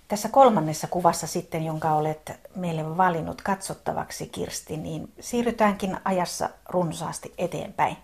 Tässä 0.08 0.30
kolmannessa 0.30 0.88
kuvassa 0.88 1.28
sitten, 1.28 1.66
jonka 1.66 1.92
olet 1.92 2.32
meille 2.56 2.98
valinnut 2.98 3.42
katsottavaksi, 3.42 4.28
Kirsti, 4.28 4.78
niin 4.78 5.14
siirrytäänkin 5.20 5.98
ajassa 6.06 6.50
runsaasti 6.70 7.34
eteenpäin. 7.38 7.98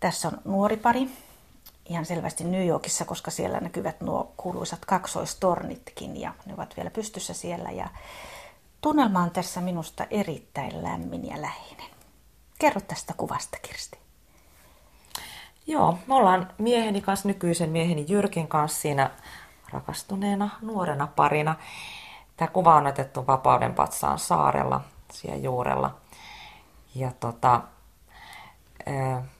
Tässä 0.00 0.28
on 0.28 0.38
nuori 0.44 0.76
pari 0.76 1.08
ihan 1.88 2.06
selvästi 2.06 2.44
New 2.44 2.66
Yorkissa, 2.66 3.04
koska 3.04 3.30
siellä 3.30 3.60
näkyvät 3.60 4.00
nuo 4.00 4.32
kuuluisat 4.36 4.84
kaksoistornitkin 4.84 6.20
ja 6.20 6.34
ne 6.46 6.54
ovat 6.54 6.76
vielä 6.76 6.90
pystyssä 6.90 7.34
siellä. 7.34 7.70
Ja 7.70 7.88
tunnelma 8.80 9.22
on 9.22 9.30
tässä 9.30 9.60
minusta 9.60 10.06
erittäin 10.10 10.82
lämmin 10.82 11.26
ja 11.26 11.42
läheinen. 11.42 11.90
Kerro 12.58 12.80
tästä 12.80 13.14
kuvasta, 13.16 13.56
Kirsti. 13.62 13.98
Joo, 15.66 15.98
me 16.06 16.14
ollaan 16.14 16.52
mieheni 16.58 17.00
kanssa, 17.00 17.28
nykyisen 17.28 17.70
mieheni 17.70 18.06
Jyrkin 18.08 18.48
kanssa 18.48 18.80
siinä 18.80 19.10
rakastuneena 19.72 20.50
nuorena 20.62 21.06
parina. 21.06 21.54
Tämä 22.36 22.48
kuva 22.48 22.74
on 22.74 22.86
otettu 22.86 23.26
Vapauden 23.26 23.74
patsaan 23.74 24.18
saarella, 24.18 24.80
siellä 25.12 25.38
juurella. 25.38 25.94
Ja 26.94 27.12
tota, 27.20 27.60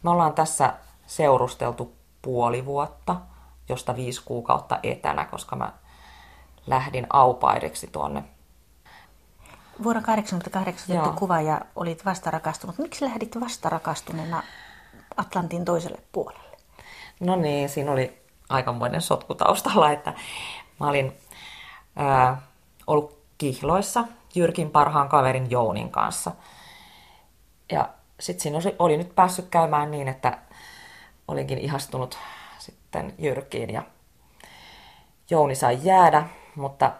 me 0.03 0.11
ollaan 0.11 0.35
tässä 0.35 0.75
seurusteltu 1.07 1.97
puoli 2.23 2.67
vuotta, 2.67 3.17
josta 3.69 3.97
viisi 3.97 4.23
kuukautta 4.25 4.79
etänä, 4.83 5.25
koska 5.25 5.57
mä 5.57 5.73
lähdin 6.67 7.07
aupaideksi 7.11 7.87
tuonne. 7.87 8.25
Vuonna 9.83 10.03
1988 10.03 10.97
otettu 10.97 11.19
kuva 11.19 11.41
ja 11.41 11.61
olit 11.77 12.05
vastarakastunut. 12.05 12.79
Miksi 12.79 13.05
lähdit 13.05 13.41
vastarakastuneena 13.41 14.43
Atlantin 15.17 15.65
toiselle 15.65 15.99
puolelle? 16.13 16.57
No 17.21 17.37
niin, 17.37 17.69
siinä 17.69 17.93
oli 17.93 18.22
aikamoinen 18.53 19.01
sotku 19.01 19.35
taustalla, 19.35 19.91
että 19.91 20.13
mä 20.81 20.89
olin 20.89 21.13
ää, 21.97 22.43
ollut 22.87 23.19
kihloissa 23.39 24.05
Jyrkin 24.35 24.71
parhaan 24.71 25.09
kaverin 25.09 25.51
Jounin 25.51 25.91
kanssa. 25.91 26.33
Ja 27.73 27.89
sitten 28.21 28.43
siinä 28.43 28.59
oli, 28.59 28.77
oli 28.79 28.97
nyt 28.97 29.15
päässyt 29.15 29.49
käymään 29.49 29.91
niin, 29.91 30.09
että 30.09 30.39
olinkin 31.29 31.59
ihastunut 31.59 32.19
sitten 32.59 33.15
Jyrkiin 33.19 33.71
ja 33.71 33.83
Jouni 35.31 35.55
sai 35.55 35.79
jäädä, 35.83 36.25
mutta 36.57 36.93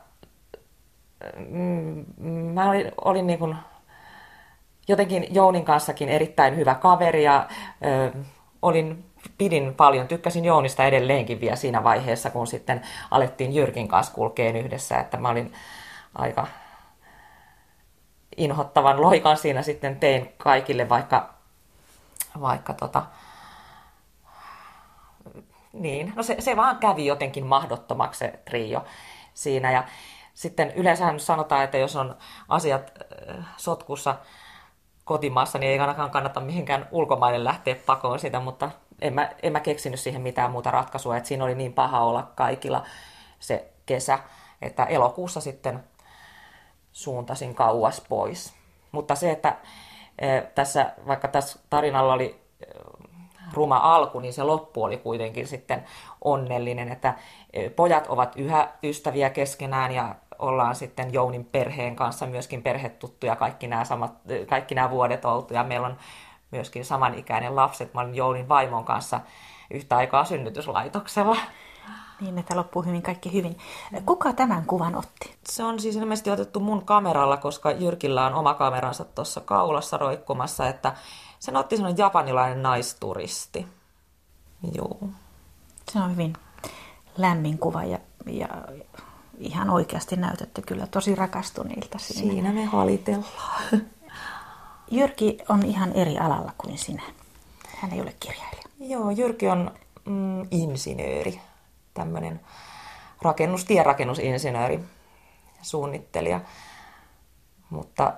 mm, 1.49 2.05
mä 2.29 2.71
olin, 2.71 2.93
olin 3.05 3.27
niin 3.27 3.39
kuin 3.39 3.57
jotenkin 4.89 5.35
Jounin 5.35 5.65
kanssakin 5.65 6.09
erittäin 6.09 6.57
hyvä 6.57 6.75
kaveri 6.75 7.25
ja 7.25 7.49
ö, 7.85 8.19
olin, 8.63 9.12
pidin 9.39 9.75
paljon, 9.75 10.09
tykkäsin 10.09 10.45
Jounista 10.45 10.85
edelleenkin 10.85 11.41
vielä 11.41 11.57
siinä 11.57 11.85
vaiheessa, 11.85 12.31
kun 12.31 12.47
sitten 12.47 12.83
alettiin 13.11 13.55
Jyrkin 13.55 13.89
kanssa 13.89 14.15
kulkeen 14.15 14.57
yhdessä, 14.57 15.01
että 15.01 15.17
mä 15.17 15.29
olin 15.29 15.53
aika 16.15 16.47
inhottavan 18.37 19.01
loikan 19.01 19.37
siinä 19.37 19.63
sitten 19.63 19.97
tein 19.97 20.35
kaikille, 20.39 20.89
vaikka, 20.89 21.35
vaikka 22.41 22.75
tota, 22.75 23.03
niin, 25.73 26.13
no 26.17 26.23
se, 26.23 26.37
se 26.39 26.57
vaan 26.57 26.77
kävi 26.77 27.07
jotenkin 27.07 27.47
mahdottomaksi 27.47 28.19
se 28.19 28.41
trio 28.45 28.85
siinä. 29.35 29.73
Ja 29.73 29.85
sitten 30.35 30.71
yleensä 30.71 31.15
sanotaan, 31.17 31.65
että 31.65 31.79
jos 31.79 31.97
on 31.97 32.17
asiat 32.49 32.93
äh, 33.31 33.47
sotkussa 33.57 34.17
kotimaassa, 35.05 35.59
niin 35.59 35.73
ei 35.73 35.79
ainakaan 35.79 36.11
kannata 36.11 36.41
mihinkään 36.41 36.89
ulkomaille 36.91 37.45
lähteä 37.45 37.77
pakoon 37.87 38.19
sitä, 38.19 38.41
mutta 38.41 38.71
en 39.03 39.15
mä, 39.15 39.31
en 39.43 39.53
mä 39.53 39.61
keksinyt 39.61 40.01
siihen 40.01 40.23
mitään 40.23 40.51
muuta 40.51 40.71
ratkaisua, 40.71 41.17
että 41.17 41.29
siinä 41.29 41.45
oli 41.45 41.55
niin 41.55 41.73
paha 41.73 42.01
olla 42.01 42.33
kaikilla 42.35 42.85
se 43.39 43.73
kesä, 43.87 44.19
että 44.63 44.85
elokuussa 44.85 45.41
sitten 45.41 45.85
suuntasin 46.93 47.55
kauas 47.55 48.01
pois. 48.09 48.55
Mutta 48.93 49.15
se, 49.15 49.31
että 49.31 49.49
äh, 49.49 50.45
tässä, 50.55 50.93
vaikka 51.07 51.29
tässä 51.29 51.59
tarinalla 51.71 52.13
oli 52.13 52.43
ruma 53.53 53.77
alku, 53.77 54.21
niin 54.21 54.33
se 54.33 54.43
loppu 54.43 54.83
oli 54.83 54.97
kuitenkin 54.97 55.47
sitten 55.47 55.85
onnellinen, 56.25 56.93
että 56.93 57.15
e, 57.53 57.71
pojat 57.71 58.07
ovat 58.07 58.37
yhä 58.37 58.69
ystäviä 58.83 59.31
keskenään 59.31 59.93
ja 59.93 60.15
ollaan 60.39 60.75
sitten 60.75 61.13
Jounin 61.13 61.45
perheen 61.45 61.97
kanssa 61.97 62.27
myöskin 62.27 62.63
perhetuttuja 62.63 63.37
kaikki 63.37 63.67
nämä, 63.67 63.85
samat, 63.85 64.13
e, 64.29 64.45
kaikki 64.45 64.75
nämä 64.75 64.91
vuodet 64.91 65.25
oltu 65.25 65.55
ja 65.55 65.65
meillä 65.65 65.87
on 65.87 65.97
myöskin 66.53 66.85
samanikäinen 66.85 67.57
lapset. 67.57 67.95
Mä 67.95 68.01
olin 68.01 68.15
Jounin 68.15 68.49
vaimon 68.49 68.85
kanssa 68.85 69.21
yhtä 69.71 69.97
aikaa 69.97 70.25
synnytyslaitoksella. 70.25 71.37
Niin, 72.21 72.39
että 72.39 72.57
loppuu 72.57 72.83
hyvin 72.83 73.03
kaikki 73.03 73.33
hyvin. 73.33 73.59
Kuka 74.07 74.33
tämän 74.33 74.65
kuvan 74.67 74.95
otti? 74.95 75.35
Se 75.45 75.65
on 75.65 75.81
siis 75.81 75.97
ilmeisesti 75.97 76.31
otettu 76.31 76.61
mun 76.61 76.85
kameralla, 76.85 77.37
koska 77.37 77.71
Jyrkillä 77.71 78.27
on 78.27 78.35
oma 78.35 78.55
kameransa 78.55 79.05
tuossa 79.05 79.41
kaulassa 79.41 79.97
roikkumassa, 79.97 80.69
että 80.69 80.95
sen 81.39 81.57
otti 81.57 81.77
sellainen 81.77 81.99
japanilainen 81.99 82.63
naisturisti. 82.63 83.67
Joo. 84.75 84.99
Se 85.93 85.99
on 85.99 86.11
hyvin 86.11 86.33
lämmin 87.17 87.59
kuva 87.59 87.85
ja, 87.85 87.99
ja 88.27 88.49
ihan 89.39 89.71
oikeasti 89.71 90.17
näytätte 90.17 90.63
kyllä 90.63 90.87
tosi 90.87 91.15
rakastuneilta 91.15 91.99
siinä. 91.99 92.33
Siinä 92.33 92.53
me 92.53 92.65
halitellaan. 92.65 93.63
Jyrki 94.91 95.39
on 95.49 95.67
ihan 95.67 95.93
eri 95.93 96.19
alalla 96.19 96.53
kuin 96.59 96.79
sinä. 96.79 97.03
Hän 97.77 97.93
ei 97.93 98.01
ole 98.01 98.15
kirjailija. 98.21 98.63
Joo, 98.81 99.11
Jyrki 99.11 99.49
on 99.49 99.71
mm, 100.05 100.47
insinööri, 100.51 101.41
tämmöinen 101.95 102.41
rakennus, 103.23 103.65
tierakennusinsinööri, 103.65 104.81
suunnittelija. 105.63 106.41
Mutta 107.71 108.13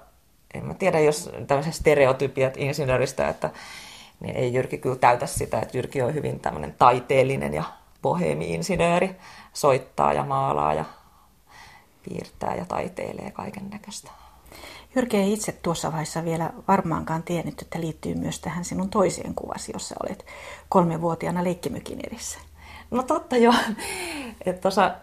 en 0.55 0.64
mä 0.64 0.74
tiedä, 0.74 1.00
jos 1.00 1.31
tämmöiset 1.46 1.74
stereotypiat 1.74 2.57
insinööristä, 2.57 3.29
että 3.29 3.50
niin 4.20 4.37
ei 4.37 4.55
Jyrki 4.55 4.79
kyllä 4.79 4.96
täytä 4.96 5.27
sitä, 5.27 5.61
että 5.61 5.77
Jyrki 5.77 6.03
on 6.03 6.14
hyvin 6.14 6.40
tämmöinen 6.40 6.74
taiteellinen 6.79 7.55
ja 7.55 7.64
bohemi-insinööri, 8.03 9.16
soittaa 9.53 10.12
ja 10.12 10.24
maalaa 10.24 10.74
ja 10.74 10.85
piirtää 12.09 12.55
ja 12.55 12.64
taiteilee 12.64 13.31
kaiken 13.31 13.70
näköistä. 13.70 14.11
Jyrki 14.96 15.16
ei 15.16 15.33
itse 15.33 15.52
tuossa 15.52 15.92
vaiheessa 15.92 16.24
vielä 16.24 16.50
varmaankaan 16.68 17.22
tiennyt, 17.22 17.62
että 17.62 17.80
liittyy 17.80 18.14
myös 18.14 18.40
tähän 18.40 18.64
sinun 18.64 18.90
toiseen 18.90 19.35
kuvasi, 19.35 19.72
jossa 19.72 19.94
olet 20.02 20.26
kolmevuotiaana 20.68 21.44
leikkimykin 21.44 22.00
edessä. 22.07 22.38
No 22.90 23.02
totta 23.02 23.37
joo, 23.37 23.54
että 24.46 24.61
tuossa, 24.61 24.94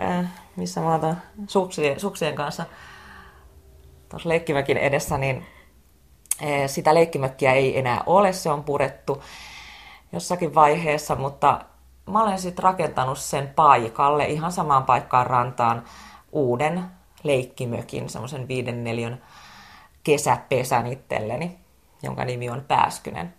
äh, 0.00 0.30
missä 0.56 0.80
mä 0.80 0.94
otan 0.94 1.22
suksien, 1.46 2.00
suksien 2.00 2.34
kanssa 2.34 2.64
tuossa 4.08 4.28
leikkimäkin 4.28 4.76
edessä, 4.76 5.18
niin 5.18 5.46
eh, 6.40 6.70
sitä 6.70 6.94
leikkimökkiä 6.94 7.52
ei 7.52 7.78
enää 7.78 8.02
ole, 8.06 8.32
se 8.32 8.50
on 8.50 8.64
purettu 8.64 9.22
jossakin 10.12 10.54
vaiheessa, 10.54 11.14
mutta 11.14 11.64
mä 12.10 12.22
olen 12.22 12.38
sitten 12.38 12.62
rakentanut 12.62 13.18
sen 13.18 13.52
paikalle, 13.56 14.24
ihan 14.24 14.52
samaan 14.52 14.84
paikkaan 14.84 15.26
rantaan, 15.26 15.84
uuden 16.32 16.97
leikkimökin, 17.22 18.08
semmoisen 18.08 18.48
viiden 18.48 18.84
neljän 18.84 19.22
kesäpesän 20.04 20.86
itselleni, 20.86 21.58
jonka 22.02 22.24
nimi 22.24 22.50
on 22.50 22.64
Pääskynen. 22.68 23.34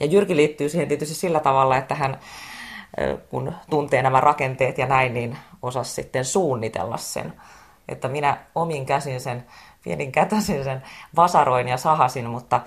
Ja 0.00 0.06
Jyrki 0.06 0.36
liittyy 0.36 0.68
siihen 0.68 0.88
tietysti 0.88 1.14
sillä 1.14 1.40
tavalla, 1.40 1.76
että 1.76 1.94
hän 1.94 2.18
kun 3.30 3.54
tuntee 3.70 4.02
nämä 4.02 4.20
rakenteet 4.20 4.78
ja 4.78 4.86
näin, 4.86 5.14
niin 5.14 5.38
osasi 5.62 5.92
sitten 5.92 6.24
suunnitella 6.24 6.96
sen. 6.96 7.32
Että 7.88 8.08
minä 8.08 8.36
omin 8.54 8.86
käsin 8.86 9.20
sen 9.20 9.46
pienin 9.84 10.12
kätäsin 10.12 10.64
sen 10.64 10.82
vasaroin 11.16 11.68
ja 11.68 11.76
sahasin, 11.76 12.30
mutta 12.30 12.60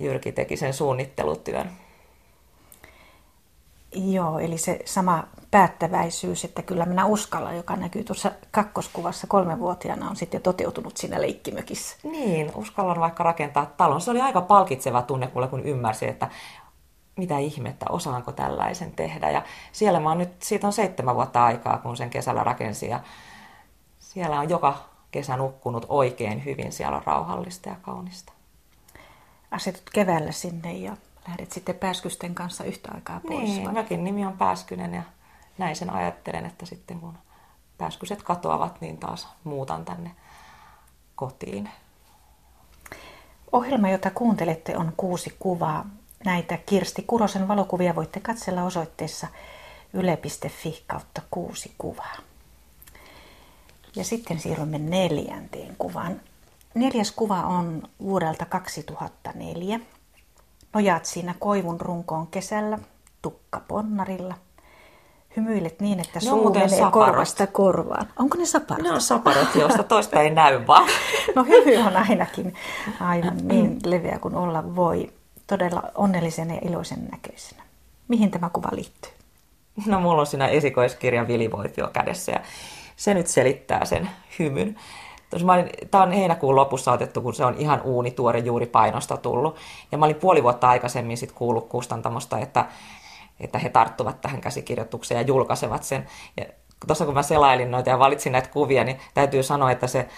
Jyrki 0.00 0.32
teki 0.32 0.56
sen 0.56 0.74
suunnittelutyön. 0.74 1.70
Joo, 3.94 4.38
eli 4.38 4.58
se 4.58 4.78
sama 4.84 5.24
päättäväisyys, 5.50 6.44
että 6.44 6.62
kyllä 6.62 6.86
minä 6.86 7.06
uskallan, 7.06 7.56
joka 7.56 7.76
näkyy 7.76 8.04
tuossa 8.04 8.32
kakkoskuvassa 8.50 9.26
kolmevuotiaana, 9.26 10.10
on 10.10 10.16
sitten 10.16 10.42
toteutunut 10.42 10.96
siinä 10.96 11.20
leikkimökissä. 11.20 11.96
Niin, 12.02 12.52
uskallan 12.54 13.00
vaikka 13.00 13.22
rakentaa 13.22 13.66
talon. 13.66 14.00
Se 14.00 14.10
oli 14.10 14.20
aika 14.20 14.40
palkitseva 14.40 15.02
tunne 15.02 15.30
mulle, 15.34 15.48
kun 15.48 15.64
ymmärsin, 15.64 16.08
että 16.08 16.28
mitä 17.16 17.38
ihmettä, 17.38 17.86
osaanko 17.88 18.32
tällaisen 18.32 18.92
tehdä. 18.92 19.30
Ja 19.30 19.42
siellä 19.72 20.00
mä 20.00 20.08
oon 20.08 20.18
nyt, 20.18 20.42
siitä 20.42 20.66
on 20.66 20.72
seitsemän 20.72 21.14
vuotta 21.14 21.44
aikaa, 21.44 21.78
kun 21.78 21.96
sen 21.96 22.10
kesällä 22.10 22.44
rakensin 22.44 22.90
ja 22.90 23.00
siellä 23.98 24.40
on 24.40 24.48
joka 24.48 24.74
kesä 25.10 25.36
nukkunut 25.36 25.86
oikein 25.88 26.44
hyvin. 26.44 26.72
Siellä 26.72 26.96
on 26.96 27.02
rauhallista 27.06 27.68
ja 27.68 27.76
kaunista. 27.82 28.32
Asetut 29.50 29.90
keväällä 29.92 30.32
sinne 30.32 30.72
ja 30.72 30.96
lähdet 31.28 31.52
sitten 31.52 31.74
pääskysten 31.74 32.34
kanssa 32.34 32.64
yhtä 32.64 32.88
aikaa 32.94 33.20
pois. 33.20 33.40
Niin, 33.40 33.72
mäkin 33.72 34.04
nimi 34.04 34.26
on 34.26 34.38
Pääskynen 34.38 34.94
ja 34.94 35.02
näin 35.58 35.76
sen 35.76 35.90
ajattelen, 35.90 36.46
että 36.46 36.66
sitten 36.66 37.00
kun 37.00 37.18
pääskyset 37.78 38.22
katoavat, 38.22 38.80
niin 38.80 38.98
taas 38.98 39.28
muutan 39.44 39.84
tänne 39.84 40.10
kotiin. 41.16 41.70
Ohjelma, 43.52 43.90
jota 43.90 44.10
kuuntelette, 44.10 44.76
on 44.76 44.92
kuusi 44.96 45.36
kuvaa. 45.38 45.86
Näitä 46.24 46.56
Kirsti 46.56 47.02
Kurosen 47.06 47.48
valokuvia 47.48 47.94
voitte 47.94 48.20
katsella 48.20 48.62
osoitteessa 48.62 49.26
yle.fi 49.92 50.84
kautta 50.86 51.22
kuusi 51.30 51.74
kuvaa. 51.78 52.16
Ja 53.96 54.04
sitten 54.04 54.40
siirrymme 54.40 54.78
neljänteen 54.78 55.76
kuvaan. 55.78 56.20
Neljäs 56.74 57.12
kuva 57.12 57.42
on 57.42 57.82
vuodelta 58.02 58.44
2004. 58.44 59.80
Nojaat 60.74 61.04
siinä 61.04 61.34
koivun 61.38 61.80
runkoon 61.80 62.26
kesällä, 62.26 62.78
tukka 63.22 63.60
ponnarilla. 63.68 64.34
hymyilet 65.36 65.80
niin, 65.80 66.00
että 66.00 66.18
Ne 66.18 66.20
suu 66.20 66.52
menee 66.54 66.68
saparot. 66.68 66.92
korvasta 66.92 67.46
korvaan. 67.46 68.08
Onko 68.18 68.38
ne 68.38 68.46
saparot? 68.46 68.82
Ne 68.82 68.92
on 68.92 69.00
saparot, 69.00 69.54
joista 69.54 69.82
toista 69.82 70.20
ei 70.20 70.30
näy 70.30 70.66
vaan. 70.66 70.88
No 71.36 71.44
hymy 71.44 71.76
on 71.76 71.96
ainakin 71.96 72.54
aivan 73.00 73.48
niin 73.48 73.78
leveä 73.84 74.18
kuin 74.18 74.34
olla 74.34 74.76
voi. 74.76 75.12
Todella 75.46 75.82
onnellisen 75.94 76.50
ja 76.50 76.58
iloisen 76.68 77.04
näköisenä. 77.12 77.62
Mihin 78.08 78.30
tämä 78.30 78.50
kuva 78.52 78.68
liittyy? 78.72 79.12
No 79.86 80.00
mulla 80.00 80.20
on 80.20 80.26
siinä 80.26 80.48
esikoiskirjan 80.48 81.28
vilivoitio 81.28 81.88
kädessä 81.92 82.32
ja 82.32 82.40
se 82.96 83.14
nyt 83.14 83.26
selittää 83.26 83.84
sen 83.84 84.10
hymyn. 84.38 84.76
Tämä 85.90 86.02
on 86.02 86.12
heinäkuun 86.12 86.56
lopussa 86.56 86.92
otettu, 86.92 87.20
kun 87.20 87.34
se 87.34 87.44
on 87.44 87.54
ihan 87.58 87.82
uunituore 87.82 88.38
juuri 88.38 88.66
painosta 88.66 89.16
tullut. 89.16 89.56
Ja 89.92 89.98
mä 89.98 90.04
olin 90.04 90.16
puoli 90.16 90.42
vuotta 90.42 90.68
aikaisemmin 90.68 91.16
sit 91.16 91.32
kuullut 91.32 91.68
kustantamosta, 91.68 92.38
että, 92.38 92.64
että 93.40 93.58
he 93.58 93.68
tarttuvat 93.68 94.20
tähän 94.20 94.40
käsikirjoitukseen 94.40 95.18
ja 95.18 95.26
julkaisevat 95.26 95.82
sen. 95.82 96.06
Ja 96.36 96.44
tuossa 96.86 97.04
kun 97.04 97.14
mä 97.14 97.22
selailin 97.22 97.70
noita 97.70 97.90
ja 97.90 97.98
valitsin 97.98 98.32
näitä 98.32 98.48
kuvia, 98.48 98.84
niin 98.84 99.00
täytyy 99.14 99.42
sanoa, 99.42 99.70
että 99.70 99.86
se 99.86 100.08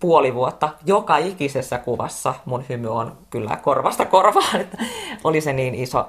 puoli 0.00 0.34
vuotta 0.34 0.68
joka 0.86 1.16
ikisessä 1.16 1.78
kuvassa 1.78 2.34
mun 2.44 2.64
hymy 2.68 2.88
on 2.88 3.18
kyllä 3.30 3.56
korvasta 3.56 4.06
korvaan. 4.06 4.60
Että 4.60 4.78
oli 5.24 5.40
se 5.40 5.52
niin 5.52 5.74
iso, 5.74 6.08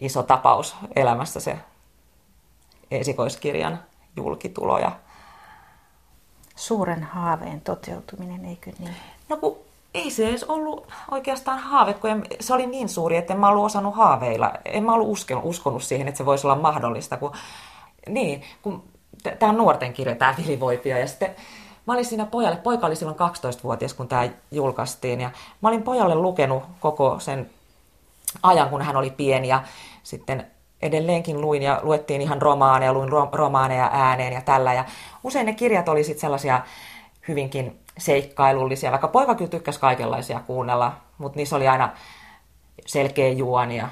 iso 0.00 0.22
tapaus 0.22 0.76
elämässä 0.96 1.40
se 1.40 1.58
esikoiskirjan 2.90 3.82
julkitulo. 4.16 4.78
Ja... 4.78 4.92
Suuren 6.60 7.02
haaveen 7.02 7.60
toteutuminen, 7.60 8.44
eikö 8.44 8.70
niin? 8.78 8.94
No 9.28 9.36
kun 9.36 9.56
ei 9.94 10.10
se 10.10 10.28
edes 10.28 10.44
ollut 10.44 10.86
oikeastaan 11.10 11.58
haave, 11.58 11.94
kun 11.94 12.24
se 12.40 12.54
oli 12.54 12.66
niin 12.66 12.88
suuri, 12.88 13.16
että 13.16 13.34
en 13.34 13.40
mä 13.40 13.48
ollut 13.48 13.64
osannut 13.64 13.96
haaveilla. 13.96 14.52
En 14.64 14.84
mä 14.84 14.92
ollut 14.92 15.08
uskonut, 15.08 15.44
uskonut 15.44 15.82
siihen, 15.82 16.08
että 16.08 16.18
se 16.18 16.26
voisi 16.26 16.46
olla 16.46 16.56
mahdollista. 16.56 17.16
Kun, 17.16 17.32
niin, 18.08 18.42
kun 18.62 18.82
tämä 19.38 19.52
nuorten 19.52 19.92
kirja, 19.92 20.14
tämä 20.14 20.34
Vilivoipio. 20.38 20.98
Ja 20.98 21.08
sitten 21.08 21.34
mä 21.86 21.92
olin 21.92 22.04
siinä 22.04 22.26
pojalle, 22.26 22.56
poika 22.56 22.86
oli 22.86 22.96
silloin 22.96 23.18
12-vuotias, 23.18 23.94
kun 23.94 24.08
tämä 24.08 24.28
julkaistiin. 24.50 25.20
Ja 25.20 25.30
mä 25.60 25.68
olin 25.68 25.82
pojalle 25.82 26.14
lukenut 26.14 26.62
koko 26.80 27.18
sen 27.18 27.50
ajan, 28.42 28.70
kun 28.70 28.82
hän 28.82 28.96
oli 28.96 29.10
pieni. 29.10 29.48
Ja 29.48 29.62
sitten 30.02 30.46
edelleenkin 30.82 31.40
luin 31.40 31.62
ja 31.62 31.80
luettiin 31.82 32.20
ihan 32.20 32.42
romaaneja, 32.42 32.92
luin 32.92 33.10
romaaneja 33.32 33.90
ääneen 33.92 34.32
ja 34.32 34.40
tällä. 34.40 34.74
Ja 34.74 34.84
usein 35.24 35.46
ne 35.46 35.54
kirjat 35.54 35.88
oli 35.88 36.04
sitten 36.04 36.20
sellaisia 36.20 36.60
hyvinkin 37.28 37.80
seikkailullisia, 37.98 38.90
vaikka 38.90 39.08
poika 39.08 39.34
kyllä 39.34 39.50
tykkäsi 39.50 39.80
kaikenlaisia 39.80 40.40
kuunnella, 40.40 40.92
mutta 41.18 41.36
niissä 41.36 41.56
oli 41.56 41.68
aina 41.68 41.92
selkeä 42.86 43.28
juoni 43.28 43.76
ja 43.76 43.88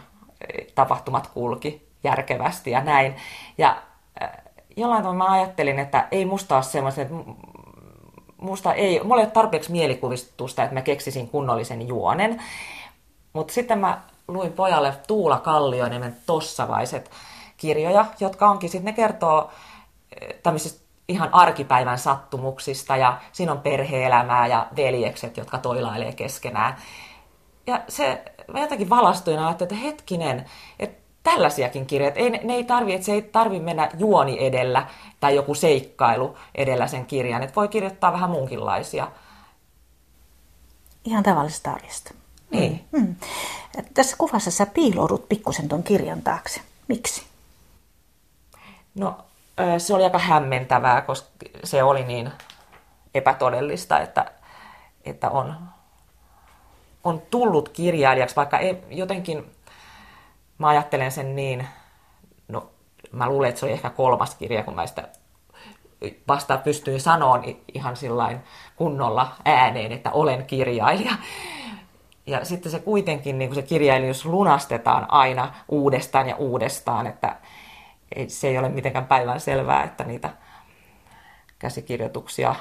tapahtumat 0.75 1.27
kulki 1.27 1.89
järkevästi 2.05 2.71
ja 2.71 2.81
näin. 2.85 3.17
Ja 3.59 3.83
jollain 4.77 5.03
tavalla 5.03 5.25
mä 5.25 5.33
ajattelin, 5.33 5.79
että 5.79 6.09
ei 6.11 6.25
musta 6.25 6.57
ole 6.57 6.63
semmoista, 6.63 7.03
että 7.03 7.15
musta 8.37 8.75
ei, 8.75 9.01
mulla 9.05 9.21
ei 9.21 9.25
ole 9.27 9.33
tarpeeksi 9.33 9.73
mielikuvistusta, 9.73 10.63
että 10.63 10.75
mä 10.75 10.83
keksisin 10.83 11.29
kunnollisen 11.29 11.89
juonen. 11.89 12.43
Mutta 13.33 13.55
sitten 13.55 13.79
mä 13.79 14.01
luin 14.29 14.53
pojalle 14.53 14.95
Tuula 15.07 15.39
Kallioniemen 15.39 16.17
Tossavaiset 16.27 17.11
kirjoja, 17.57 18.07
jotka 18.21 18.51
onkin 18.51 18.71
sitten, 18.71 18.85
ne 18.85 18.93
kertoo 18.93 19.51
tämmöisistä 20.43 20.89
ihan 21.09 21.35
arkipäivän 21.35 21.99
sattumuksista 21.99 22.97
ja 22.97 23.19
siinä 23.33 23.53
on 23.53 23.61
perheelämää 23.61 24.47
ja 24.47 24.67
veljekset, 24.77 25.37
jotka 25.37 25.59
toilailee 25.59 26.13
keskenään. 26.13 26.77
Ja 27.67 27.81
se, 27.89 28.23
mä 28.53 28.61
jotenkin 28.61 28.91
valastuin 28.91 29.37
ja 29.37 29.51
että 29.61 29.75
hetkinen, 29.75 30.45
että 30.79 30.99
tällaisiakin 31.23 31.87
kirjoja, 31.87 32.15
ei, 32.15 32.31
ne 32.31 32.55
ei 32.55 32.65
tarvi, 32.65 32.95
että 32.95 33.07
se 33.07 33.13
ei 33.13 33.23
tarvi 33.23 33.61
mennä 33.61 33.91
juoni 33.99 34.47
edellä 34.47 34.87
tai 35.21 35.35
joku 35.35 35.55
seikkailu 35.55 36.37
edellä 36.55 36.87
sen 36.87 37.07
kirjan, 37.07 37.43
että 37.43 37.55
voi 37.55 37.69
kirjoittaa 37.69 38.13
vähän 38.13 38.31
muunkinlaisia. 38.31 39.11
Ihan 41.05 41.23
tavallisesta 41.23 41.73
arjesta. 41.73 42.18
Niin. 42.51 42.85
Mm. 42.93 43.17
Tässä 43.95 44.17
kuvassa 44.17 44.51
sä 44.51 44.67
piiloudut 44.67 45.29
pikkusen 45.29 45.69
ton 45.69 45.83
kirjan 45.83 46.23
taakse. 46.23 46.61
Miksi? 46.89 47.27
No 48.95 49.19
se 49.79 49.95
oli 49.95 50.05
aika 50.05 50.19
hämmentävää, 50.19 51.01
koska 51.01 51.29
se 51.65 51.83
oli 51.83 52.05
niin 52.05 52.31
epätodellista, 53.15 54.01
että, 54.01 54.31
että 55.05 55.31
on, 55.31 55.55
on 57.05 57.23
tullut 57.31 57.69
kirjailijaksi, 57.69 58.37
vaikka 58.37 58.59
ei, 58.59 58.83
jotenkin 58.91 59.53
mä 60.59 60.69
ajattelen 60.69 61.13
sen 61.13 61.37
niin, 61.37 61.69
no 62.49 62.71
mä 63.13 63.29
luulen, 63.29 63.49
että 63.49 63.59
se 63.59 63.67
oli 63.67 63.73
ehkä 63.73 63.91
kolmas 63.91 64.35
kirja, 64.35 64.63
kun 64.65 64.75
mä 64.75 64.87
sitä 64.87 65.09
vasta 66.29 66.57
pystyin 66.57 67.01
sanoa 67.01 67.43
ihan 67.75 67.97
sillain 67.97 68.41
kunnolla 68.77 69.37
ääneen, 69.45 69.93
että 69.93 70.11
olen 70.11 70.47
kirjailija. 70.47 71.15
Ja 72.29 72.45
sitten 72.45 72.73
se 72.73 72.79
kuitenkin, 72.79 73.39
niin 73.39 73.51
kuin 73.51 73.55
se 73.55 73.63
kirjailijuus 73.63 74.25
lunastetaan 74.25 75.07
aina 75.11 75.55
uudestaan 75.69 76.29
ja 76.29 76.37
uudestaan, 76.37 77.07
että 77.07 77.37
se 78.29 78.49
ei 78.49 78.59
ole 78.59 78.69
mitenkään 78.69 79.07
päivän 79.07 79.41
selvää, 79.41 79.85
että 79.85 80.05
niitä 80.05 80.31
käsikirjoituksia 81.59 82.55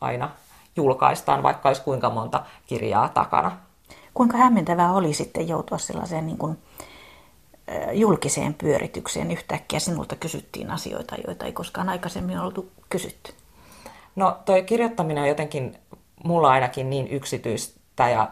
aina 0.00 0.30
julkaistaan, 0.76 1.42
vaikka 1.42 1.68
olisi 1.68 1.82
kuinka 1.82 2.10
monta 2.10 2.44
kirjaa 2.66 3.08
takana. 3.08 3.58
Kuinka 4.14 4.36
hämmentävää 4.36 4.92
oli 4.92 5.12
sitten 5.12 5.48
joutua 5.48 5.78
sellaiseen 5.78 6.26
niin 6.26 6.38
kuin 6.38 6.58
julkiseen 7.92 8.54
pyöritykseen 8.54 9.30
yhtäkkiä 9.30 9.78
sinulta 9.78 10.16
kysyttiin 10.16 10.70
asioita, 10.70 11.14
joita 11.26 11.46
ei 11.46 11.52
koskaan 11.52 11.88
aikaisemmin 11.88 12.40
oltu 12.40 12.72
kysytty? 12.90 13.32
No 14.16 14.38
toi 14.44 14.62
kirjoittaminen 14.62 15.22
on 15.22 15.28
jotenkin 15.28 15.78
mulla 16.24 16.50
ainakin 16.50 16.90
niin 16.90 17.08
yksityistä 17.08 18.08
ja 18.08 18.28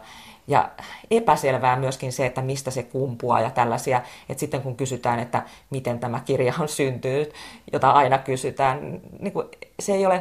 ja 0.47 0.69
epäselvää 1.11 1.75
myöskin 1.75 2.11
se, 2.11 2.25
että 2.25 2.41
mistä 2.41 2.71
se 2.71 2.83
kumpuaa 2.83 3.41
ja 3.41 3.49
tällaisia, 3.49 4.01
että 4.29 4.39
sitten 4.39 4.61
kun 4.61 4.75
kysytään, 4.75 5.19
että 5.19 5.43
miten 5.69 5.99
tämä 5.99 6.19
kirja 6.19 6.53
on 6.59 6.67
syntynyt, 6.67 7.33
jota 7.73 7.91
aina 7.91 8.17
kysytään, 8.17 9.01
niin 9.19 9.33
kuin 9.33 9.47
se 9.79 9.93
ei 9.93 10.05
ole, 10.05 10.15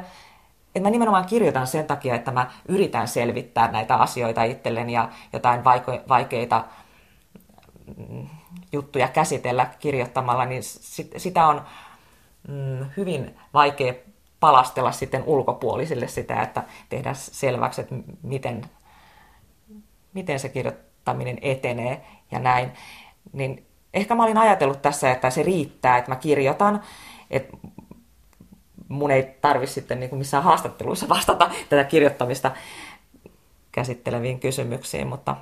että 0.66 0.80
mä 0.80 0.90
nimenomaan 0.90 1.26
kirjoitan 1.26 1.66
sen 1.66 1.86
takia, 1.86 2.14
että 2.14 2.30
mä 2.30 2.50
yritän 2.68 3.08
selvittää 3.08 3.70
näitä 3.70 3.96
asioita 3.96 4.44
itselleni 4.44 4.92
ja 4.92 5.08
jotain 5.32 5.64
vaikeita 6.08 6.64
mm, 7.96 8.26
juttuja 8.72 9.08
käsitellä 9.08 9.66
kirjoittamalla, 9.78 10.44
niin 10.44 10.62
sitä 11.16 11.46
on 11.46 11.62
mm, 12.48 12.86
hyvin 12.96 13.36
vaikea 13.54 13.94
palastella 14.40 14.92
sitten 14.92 15.24
ulkopuolisille 15.26 16.08
sitä, 16.08 16.42
että 16.42 16.62
tehdä 16.88 17.14
selväksi, 17.14 17.80
että 17.80 17.94
miten 18.22 18.64
miten 20.16 20.40
se 20.40 20.48
kirjoittaminen 20.48 21.38
etenee 21.42 22.06
ja 22.30 22.38
näin, 22.38 22.72
niin 23.32 23.66
ehkä 23.94 24.14
mä 24.14 24.24
olin 24.24 24.38
ajatellut 24.38 24.82
tässä, 24.82 25.10
että 25.10 25.30
se 25.30 25.42
riittää, 25.42 25.98
että 25.98 26.10
mä 26.10 26.16
kirjoitan, 26.16 26.82
että 27.30 27.56
mun 28.88 29.10
ei 29.10 29.22
tarvi 29.40 29.66
sitten 29.66 30.00
niin 30.00 30.10
kuin 30.10 30.18
missään 30.18 30.42
haastatteluissa 30.42 31.08
vastata 31.08 31.50
tätä 31.68 31.84
kirjoittamista 31.84 32.50
käsitteleviin 33.72 34.40
kysymyksiin, 34.40 35.06
mutta... 35.06 35.36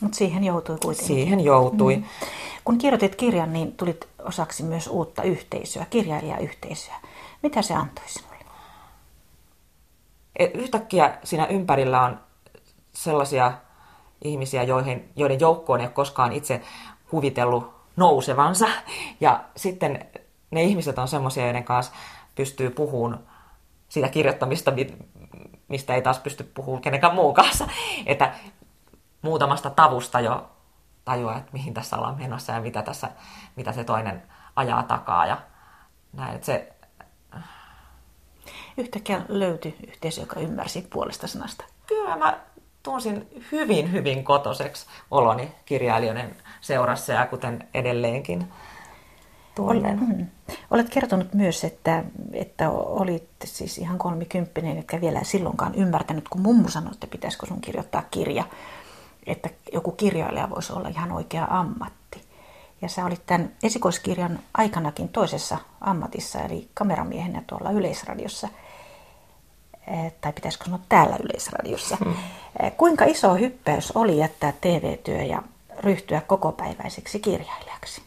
Mutta 0.00 0.16
siihen 0.16 0.44
joutui 0.44 0.78
kuitenkin. 0.82 1.14
Siihen 1.14 1.40
joutui. 1.40 1.96
Mm. 1.96 2.04
Kun 2.64 2.78
kirjoitit 2.78 3.16
kirjan, 3.16 3.52
niin 3.52 3.72
tulit 3.72 4.08
osaksi 4.24 4.62
myös 4.62 4.86
uutta 4.86 5.22
yhteisöä, 5.22 5.86
kirjailijayhteisöä. 5.90 6.94
Mitä 7.42 7.62
se 7.62 7.74
antoi 7.74 8.04
sinulle? 8.06 8.30
Et 10.36 10.54
yhtäkkiä 10.54 11.18
siinä 11.24 11.46
ympärillä 11.46 12.02
on 12.02 12.20
sellaisia 12.92 13.52
ihmisiä, 14.22 14.62
joihin, 14.62 15.12
joiden 15.16 15.40
joukkoon 15.40 15.80
ei 15.80 15.86
ole 15.86 15.92
koskaan 15.92 16.32
itse 16.32 16.62
kuvitellut 17.10 17.74
nousevansa. 17.96 18.66
Ja 19.20 19.44
sitten 19.56 20.06
ne 20.50 20.62
ihmiset 20.62 20.98
on 20.98 21.08
semmoisia, 21.08 21.44
joiden 21.44 21.64
kanssa 21.64 21.92
pystyy 22.34 22.70
puhumaan 22.70 23.20
sitä 23.88 24.08
kirjoittamista, 24.08 24.72
mistä 25.68 25.94
ei 25.94 26.02
taas 26.02 26.18
pysty 26.18 26.44
puhumaan 26.44 26.82
kenenkään 26.82 27.14
muun 27.14 27.34
kanssa. 27.34 27.68
Että 28.06 28.34
muutamasta 29.22 29.70
tavusta 29.70 30.20
jo 30.20 30.50
tajuaa, 31.04 31.38
että 31.38 31.52
mihin 31.52 31.74
tässä 31.74 31.96
ollaan 31.96 32.18
menossa 32.18 32.52
ja 32.52 32.60
mitä, 32.60 32.82
tässä, 32.82 33.08
mitä 33.56 33.72
se 33.72 33.84
toinen 33.84 34.22
ajaa 34.56 34.82
takaa. 34.82 35.26
Ja 35.26 35.38
näin, 36.12 36.34
että 36.34 36.46
se... 36.46 36.72
Yhtäkkiä 38.76 39.22
löytyi 39.28 39.76
yhteisö, 39.88 40.20
joka 40.20 40.40
ymmärsi 40.40 40.86
puolesta 40.92 41.26
sanasta. 41.26 41.64
Kyllä 41.86 42.16
mä 42.16 42.40
tunsin 42.82 43.44
hyvin, 43.52 43.92
hyvin 43.92 44.24
kotoseksi 44.24 44.86
oloni 45.10 45.52
kirjailijoiden 45.64 46.36
seurassa 46.60 47.12
ja 47.12 47.26
kuten 47.26 47.68
edelleenkin 47.74 48.48
tunnen. 49.54 50.00
Mm. 50.00 50.26
Olet 50.70 50.90
kertonut 50.90 51.34
myös, 51.34 51.64
että, 51.64 52.04
että 52.32 52.70
olit 52.70 53.28
siis 53.44 53.78
ihan 53.78 53.98
kolmikymppinen, 53.98 54.78
etkä 54.78 55.00
vielä 55.00 55.24
silloinkaan 55.24 55.74
ymmärtänyt, 55.74 56.28
kun 56.28 56.40
mummu 56.40 56.68
sanoi, 56.68 56.92
että 56.92 57.06
pitäisikö 57.06 57.46
sun 57.46 57.60
kirjoittaa 57.60 58.02
kirja, 58.10 58.44
että 59.26 59.50
joku 59.72 59.92
kirjailija 59.92 60.50
voisi 60.50 60.72
olla 60.72 60.88
ihan 60.88 61.12
oikea 61.12 61.46
ammatti. 61.50 62.20
Ja 62.82 62.88
sä 62.88 63.04
olit 63.04 63.26
tämän 63.26 63.52
esikoiskirjan 63.62 64.38
aikanakin 64.54 65.08
toisessa 65.08 65.58
ammatissa, 65.80 66.40
eli 66.40 66.68
kameramiehenä 66.74 67.42
tuolla 67.46 67.70
Yleisradiossa. 67.70 68.48
Tai 70.20 70.32
pitäisikö 70.32 70.64
sanoa 70.64 70.80
täällä 70.88 71.16
Yleisradiossa. 71.22 71.96
Hmm. 72.04 72.14
Kuinka 72.76 73.04
iso 73.04 73.34
hyppäys 73.34 73.92
oli 73.94 74.18
jättää 74.18 74.52
TV-työ 74.60 75.22
ja 75.22 75.42
ryhtyä 75.80 76.20
kokopäiväiseksi 76.20 77.20
kirjailijaksi? 77.20 78.02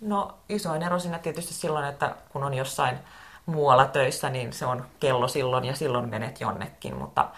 No 0.00 0.34
isoin 0.48 0.82
ero 0.82 0.98
siinä 0.98 1.18
tietysti 1.18 1.54
silloin, 1.54 1.84
että 1.84 2.14
kun 2.32 2.44
on 2.44 2.54
jossain 2.54 2.98
muualla 3.46 3.84
töissä, 3.84 4.30
niin 4.30 4.52
se 4.52 4.66
on 4.66 4.84
kello 5.00 5.28
silloin 5.28 5.64
ja 5.64 5.76
silloin 5.76 6.08
menet 6.08 6.40
jonnekin, 6.40 6.96
mutta 6.96 7.28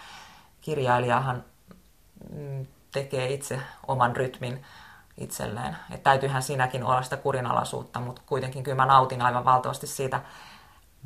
kirjailijahan 0.61 1.43
mm, 2.33 2.67
tekee 2.91 3.33
itse 3.33 3.59
oman 3.87 4.15
rytmin 4.15 4.65
itselleen. 5.17 5.77
Et 5.91 6.03
täytyyhän 6.03 6.43
siinäkin 6.43 6.83
olla 6.83 7.01
sitä 7.01 7.17
kurinalaisuutta, 7.17 7.99
mutta 7.99 8.21
kuitenkin 8.25 8.63
kyllä 8.63 8.75
mä 8.75 8.85
nautin 8.85 9.21
aivan 9.21 9.45
valtavasti 9.45 9.87
siitä 9.87 10.21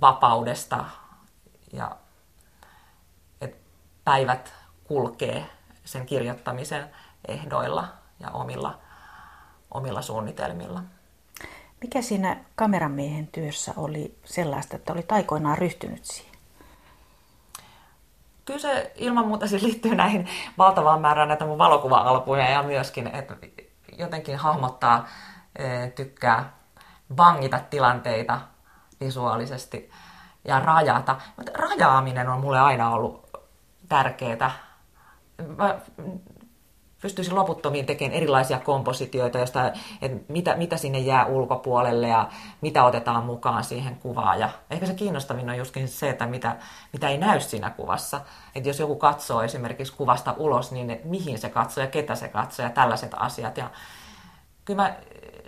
vapaudesta 0.02 0.86
ja 1.76 1.98
että 3.42 3.58
päivät 4.04 4.54
kulkee 4.84 5.46
sen 5.86 6.06
kirjoittamisen 6.06 6.90
ehdoilla 7.28 7.88
ja 8.20 8.30
omilla, 8.30 8.80
omilla 9.72 10.02
suunnitelmilla. 10.02 10.84
Mikä 11.82 12.02
siinä 12.02 12.38
kameramiehen 12.56 13.28
työssä 13.28 13.74
oli 13.78 14.18
sellaista, 14.26 14.76
että 14.76 14.94
olit 14.94 15.12
aikoinaan 15.12 15.58
ryhtynyt 15.58 16.06
siihen? 16.06 16.36
Kyllä 18.46 18.60
se 18.60 18.92
ilman 18.96 19.28
muuta 19.28 19.48
siis 19.48 19.62
liittyy 19.62 19.96
näihin 19.96 20.30
valtavaan 20.58 21.02
määrään 21.02 21.28
näitä 21.28 21.46
mun 21.46 21.58
valokuva-albuja 21.58 22.50
ja 22.50 22.64
myöskin, 22.64 23.08
että 23.08 23.36
jotenkin 23.98 24.38
hahmottaa, 24.38 25.08
e, 25.56 25.88
tykkää 25.88 26.54
vangita 27.18 27.60
tilanteita 27.60 28.42
visuaalisesti 29.00 29.92
ja 30.46 30.60
rajata. 30.60 31.16
Mutta 31.38 31.52
rajaaminen 31.56 32.30
on 32.30 32.40
mulle 32.40 32.60
aina 32.60 32.90
ollut 32.90 33.30
tärkeää. 33.90 34.52
Mä 35.58 35.80
pystyisin 37.02 37.36
loputtomiin 37.36 37.86
tekemään 37.86 38.18
erilaisia 38.18 38.60
kompositioita, 38.60 39.38
josta, 39.38 39.72
että 40.02 40.34
mitä, 40.34 40.56
mitä 40.56 40.78
sinne 40.78 41.00
jää 41.00 41.26
ulkopuolelle 41.26 42.08
ja 42.08 42.30
mitä 42.62 42.84
otetaan 42.84 43.26
mukaan 43.26 43.64
siihen 43.64 43.96
kuvaan. 43.96 44.40
Ja 44.40 44.50
ehkä 44.70 44.86
se 44.86 44.94
kiinnostavin 44.94 45.50
on 45.50 45.58
justkin 45.58 45.88
se, 45.88 46.10
että 46.10 46.26
mitä, 46.26 46.56
mitä 46.94 47.10
ei 47.10 47.18
näy 47.18 47.40
siinä 47.40 47.70
kuvassa. 47.70 48.22
Että 48.56 48.70
jos 48.70 48.80
joku 48.80 48.96
katsoo 48.96 49.42
esimerkiksi 49.42 49.94
kuvasta 49.94 50.36
ulos, 50.38 50.72
niin 50.72 51.00
mihin 51.04 51.38
se 51.38 51.50
katsoo 51.50 51.84
ja 51.84 51.90
ketä 51.90 52.16
se 52.16 52.28
katsoo 52.28 52.66
ja 52.66 52.70
tällaiset 52.70 53.12
asiat. 53.18 53.58
Ja 53.58 53.70
kyllä 54.66 54.84
mä 54.84 54.96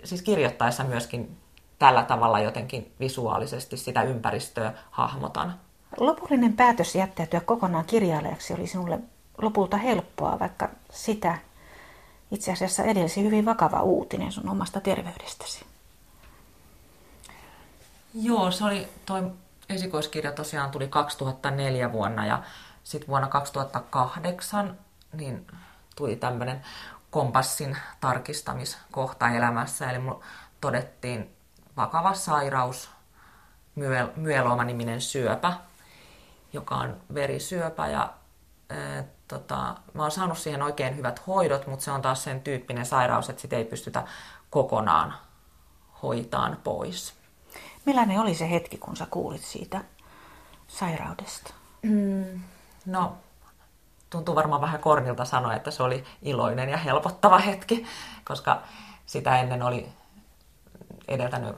siis 0.04 0.22
kirjoittaessa 0.22 0.84
myöskin 0.84 1.36
tällä 1.78 2.02
tavalla 2.02 2.40
jotenkin 2.40 2.92
visuaalisesti 3.00 3.76
sitä 3.76 4.02
ympäristöä 4.02 4.72
hahmotan. 4.90 5.54
Lopullinen 6.00 6.52
päätös 6.52 6.94
jättäytyä 6.94 7.40
kokonaan 7.40 7.84
kirjailijaksi 7.84 8.54
oli 8.54 8.66
sinulle 8.66 8.98
lopulta 9.42 9.76
helppoa, 9.76 10.38
vaikka 10.38 10.68
sitä 10.90 11.38
itse 12.30 12.52
asiassa 12.52 12.82
edelsi 12.82 13.22
hyvin 13.22 13.44
vakava 13.44 13.82
uutinen 13.82 14.32
sun 14.32 14.48
omasta 14.48 14.80
terveydestäsi. 14.80 15.66
Joo, 18.14 18.50
se 18.50 18.64
oli, 18.64 18.88
toi 19.06 19.30
esikoiskirja 19.68 20.32
tosiaan 20.32 20.70
tuli 20.70 20.88
2004 20.88 21.92
vuonna 21.92 22.26
ja 22.26 22.42
sitten 22.84 23.08
vuonna 23.08 23.28
2008 23.28 24.78
niin 25.12 25.46
tuli 25.96 26.16
tämmöinen 26.16 26.60
kompassin 27.10 27.76
tarkistamiskohta 28.00 29.28
elämässä. 29.28 29.90
Eli 29.90 29.98
mulla 29.98 30.24
todettiin 30.60 31.37
vakava 31.78 32.14
sairaus, 32.14 32.90
myeloma-niminen 34.16 35.00
syöpä, 35.00 35.52
joka 36.52 36.74
on 36.74 36.96
verisyöpä 37.14 37.86
ja 37.86 38.12
tota, 39.28 39.76
mä 39.94 40.02
oon 40.02 40.10
saanut 40.10 40.38
siihen 40.38 40.62
oikein 40.62 40.96
hyvät 40.96 41.26
hoidot, 41.26 41.66
mutta 41.66 41.84
se 41.84 41.90
on 41.90 42.02
taas 42.02 42.24
sen 42.24 42.40
tyyppinen 42.40 42.86
sairaus, 42.86 43.30
että 43.30 43.42
sitä 43.42 43.56
ei 43.56 43.64
pystytä 43.64 44.04
kokonaan 44.50 45.14
hoitaan 46.02 46.58
pois. 46.64 47.14
Millainen 47.84 48.20
oli 48.20 48.34
se 48.34 48.50
hetki, 48.50 48.78
kun 48.78 48.96
sä 48.96 49.06
kuulit 49.10 49.44
siitä 49.44 49.84
sairaudesta? 50.68 51.54
Mm, 51.82 52.40
no, 52.86 53.16
tuntuu 54.10 54.34
varmaan 54.34 54.60
vähän 54.60 54.80
kornilta 54.80 55.24
sanoa, 55.24 55.54
että 55.54 55.70
se 55.70 55.82
oli 55.82 56.04
iloinen 56.22 56.68
ja 56.68 56.76
helpottava 56.76 57.38
hetki, 57.38 57.86
koska 58.24 58.62
sitä 59.06 59.38
ennen 59.38 59.62
oli 59.62 59.88
edeltänyt, 61.08 61.56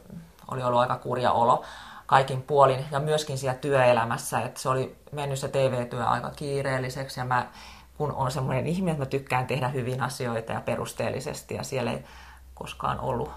oli 0.51 0.63
ollut 0.63 0.81
aika 0.81 0.97
kurja 0.97 1.33
olo 1.33 1.65
kaikin 2.07 2.43
puolin 2.43 2.85
ja 2.91 3.01
myöskin 3.01 3.39
siellä 3.39 3.59
työelämässä, 3.59 4.41
että 4.41 4.61
se 4.61 4.69
oli 4.69 4.97
mennyt 5.13 5.39
se 5.39 5.49
TV-työ 5.49 6.07
aika 6.07 6.31
kiireelliseksi 6.31 7.21
ja 7.21 7.25
mä 7.25 7.47
kun 8.01 8.13
on 8.13 8.31
semmoinen 8.31 8.67
ihminen, 8.67 8.93
että 8.93 9.05
mä 9.05 9.11
tykkään 9.11 9.47
tehdä 9.47 9.69
hyvin 9.69 10.03
asioita 10.03 10.53
ja 10.53 10.61
perusteellisesti 10.61 11.55
ja 11.55 11.63
siellä 11.63 11.91
ei 11.91 12.05
koskaan 12.55 13.01
ollut 13.01 13.31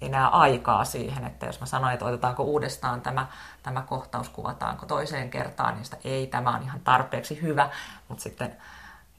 enää 0.00 0.28
aikaa 0.28 0.84
siihen, 0.84 1.24
että 1.24 1.46
jos 1.46 1.60
mä 1.60 1.66
sanoin, 1.66 1.92
että 1.92 2.04
otetaanko 2.04 2.42
uudestaan 2.42 3.00
tämä, 3.00 3.26
tämä 3.62 3.82
kohtaus, 3.82 4.28
kuvataanko 4.28 4.86
toiseen 4.86 5.30
kertaan, 5.30 5.74
niin 5.74 5.84
sitä 5.84 5.96
ei, 6.04 6.26
tämä 6.26 6.56
on 6.56 6.62
ihan 6.62 6.80
tarpeeksi 6.80 7.42
hyvä, 7.42 7.70
mutta 8.08 8.22
sitten 8.22 8.56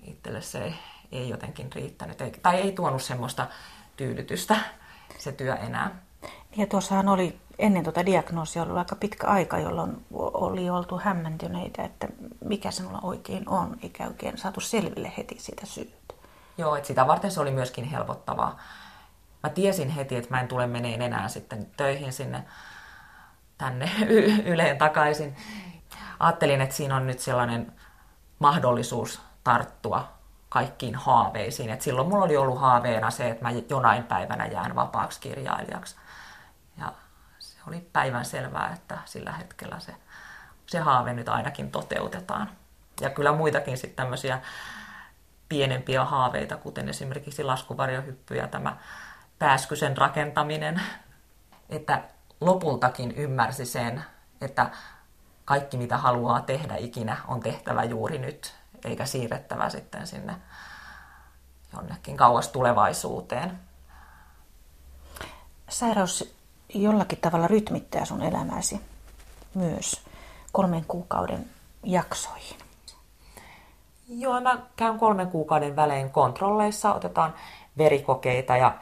itselle 0.04 0.42
se 0.42 0.64
ei, 0.64 0.76
ei 1.12 1.30
jotenkin 1.30 1.74
riittänyt, 1.74 2.22
ei, 2.22 2.32
tai 2.32 2.56
ei 2.56 2.72
tuonut 2.72 3.02
semmoista 3.02 3.48
tyydytystä 3.98 4.56
se 5.18 5.32
työ 5.32 5.56
enää. 5.56 5.92
Ja 6.58 6.68
tuossahan 6.68 7.10
oli 7.10 7.40
ennen 7.60 7.84
tuota 7.84 8.06
diagnoosia 8.06 8.64
ollut 8.64 8.78
aika 8.78 8.96
pitkä 8.96 9.28
aika, 9.28 9.60
jolloin 9.60 10.06
oli 10.14 10.70
oltu 10.70 10.98
hämmentyneitä, 11.04 11.84
että 11.84 12.08
mikä 12.46 12.72
sinulla 12.72 13.00
oikein 13.04 13.50
on, 13.50 13.78
eikä 13.84 14.08
oikein 14.08 14.38
saatu 14.38 14.60
selville 14.60 15.12
heti 15.18 15.36
sitä 15.40 15.66
syytä. 15.66 16.14
Joo, 16.58 16.76
että 16.76 16.88
sitä 16.88 17.08
varten 17.08 17.32
se 17.32 17.42
oli 17.42 17.52
myöskin 17.52 17.86
helpottavaa. 17.86 18.60
Mä 19.44 19.50
tiesin 19.50 19.90
heti, 19.90 20.16
että 20.16 20.30
mä 20.30 20.40
en 20.40 20.48
tule 20.48 20.68
meneen 20.68 21.02
enää 21.02 21.28
sitten 21.28 21.68
töihin 21.78 22.14
sinne 22.14 22.44
tänne 23.58 23.92
yleen 24.54 24.78
takaisin. 24.78 25.36
Ajattelin, 26.20 26.62
että 26.62 26.76
siinä 26.76 26.96
on 26.96 27.08
nyt 27.08 27.20
sellainen 27.20 27.74
mahdollisuus 28.40 29.22
tarttua 29.44 30.08
kaikkiin 30.50 30.96
haaveisiin. 30.96 31.70
Et 31.70 31.82
silloin 31.82 32.10
mulla 32.10 32.26
oli 32.26 32.38
ollut 32.38 32.60
haaveena 32.60 33.12
se, 33.12 33.30
että 33.30 33.44
mä 33.44 33.52
jonain 33.70 34.04
päivänä 34.04 34.46
jään 34.46 34.76
vapaaksi 34.76 35.22
kirjailijaksi. 35.22 35.96
Oli 37.68 37.90
päivän 37.94 38.26
selvää, 38.26 38.74
että 38.74 38.98
sillä 39.06 39.32
hetkellä 39.32 39.80
se, 39.80 39.96
se 40.66 40.80
haave 40.80 41.14
nyt 41.14 41.30
ainakin 41.30 41.72
toteutetaan. 41.72 42.50
Ja 43.02 43.10
kyllä 43.10 43.32
muitakin 43.32 43.78
sitten 43.78 43.96
tämmöisiä 43.96 44.42
pienempiä 45.50 46.06
haaveita, 46.06 46.58
kuten 46.58 46.90
esimerkiksi 46.90 47.44
laskuvarjohyppy 47.44 48.36
ja 48.36 48.48
tämä 48.48 48.78
pääskysen 49.40 49.98
rakentaminen. 49.98 50.82
Että 51.70 52.04
lopultakin 52.42 53.12
ymmärsi 53.12 53.66
sen, 53.66 54.04
että 54.42 54.70
kaikki 55.46 55.78
mitä 55.78 55.98
haluaa 55.98 56.42
tehdä 56.42 56.76
ikinä 56.76 57.18
on 57.28 57.40
tehtävä 57.40 57.84
juuri 57.84 58.18
nyt, 58.18 58.54
eikä 58.86 59.06
siirrettävä 59.06 59.70
sitten 59.70 60.08
sinne 60.08 60.36
jonnekin 61.74 62.18
kauas 62.18 62.48
tulevaisuuteen. 62.48 63.60
Sairaus 65.70 66.36
jollakin 66.74 67.18
tavalla 67.22 67.48
rytmittää 67.48 68.06
sun 68.06 68.22
elämäsi 68.22 68.82
myös 69.54 70.02
kolmen 70.52 70.86
kuukauden 70.88 71.46
jaksoihin. 71.84 72.58
Joo, 74.08 74.42
mä 74.42 74.58
käyn 74.76 75.00
kolmen 75.00 75.28
kuukauden 75.28 75.76
välein 75.76 76.10
kontrolleissa, 76.10 76.94
otetaan 76.94 77.34
verikokeita 77.78 78.58
ja 78.58 78.74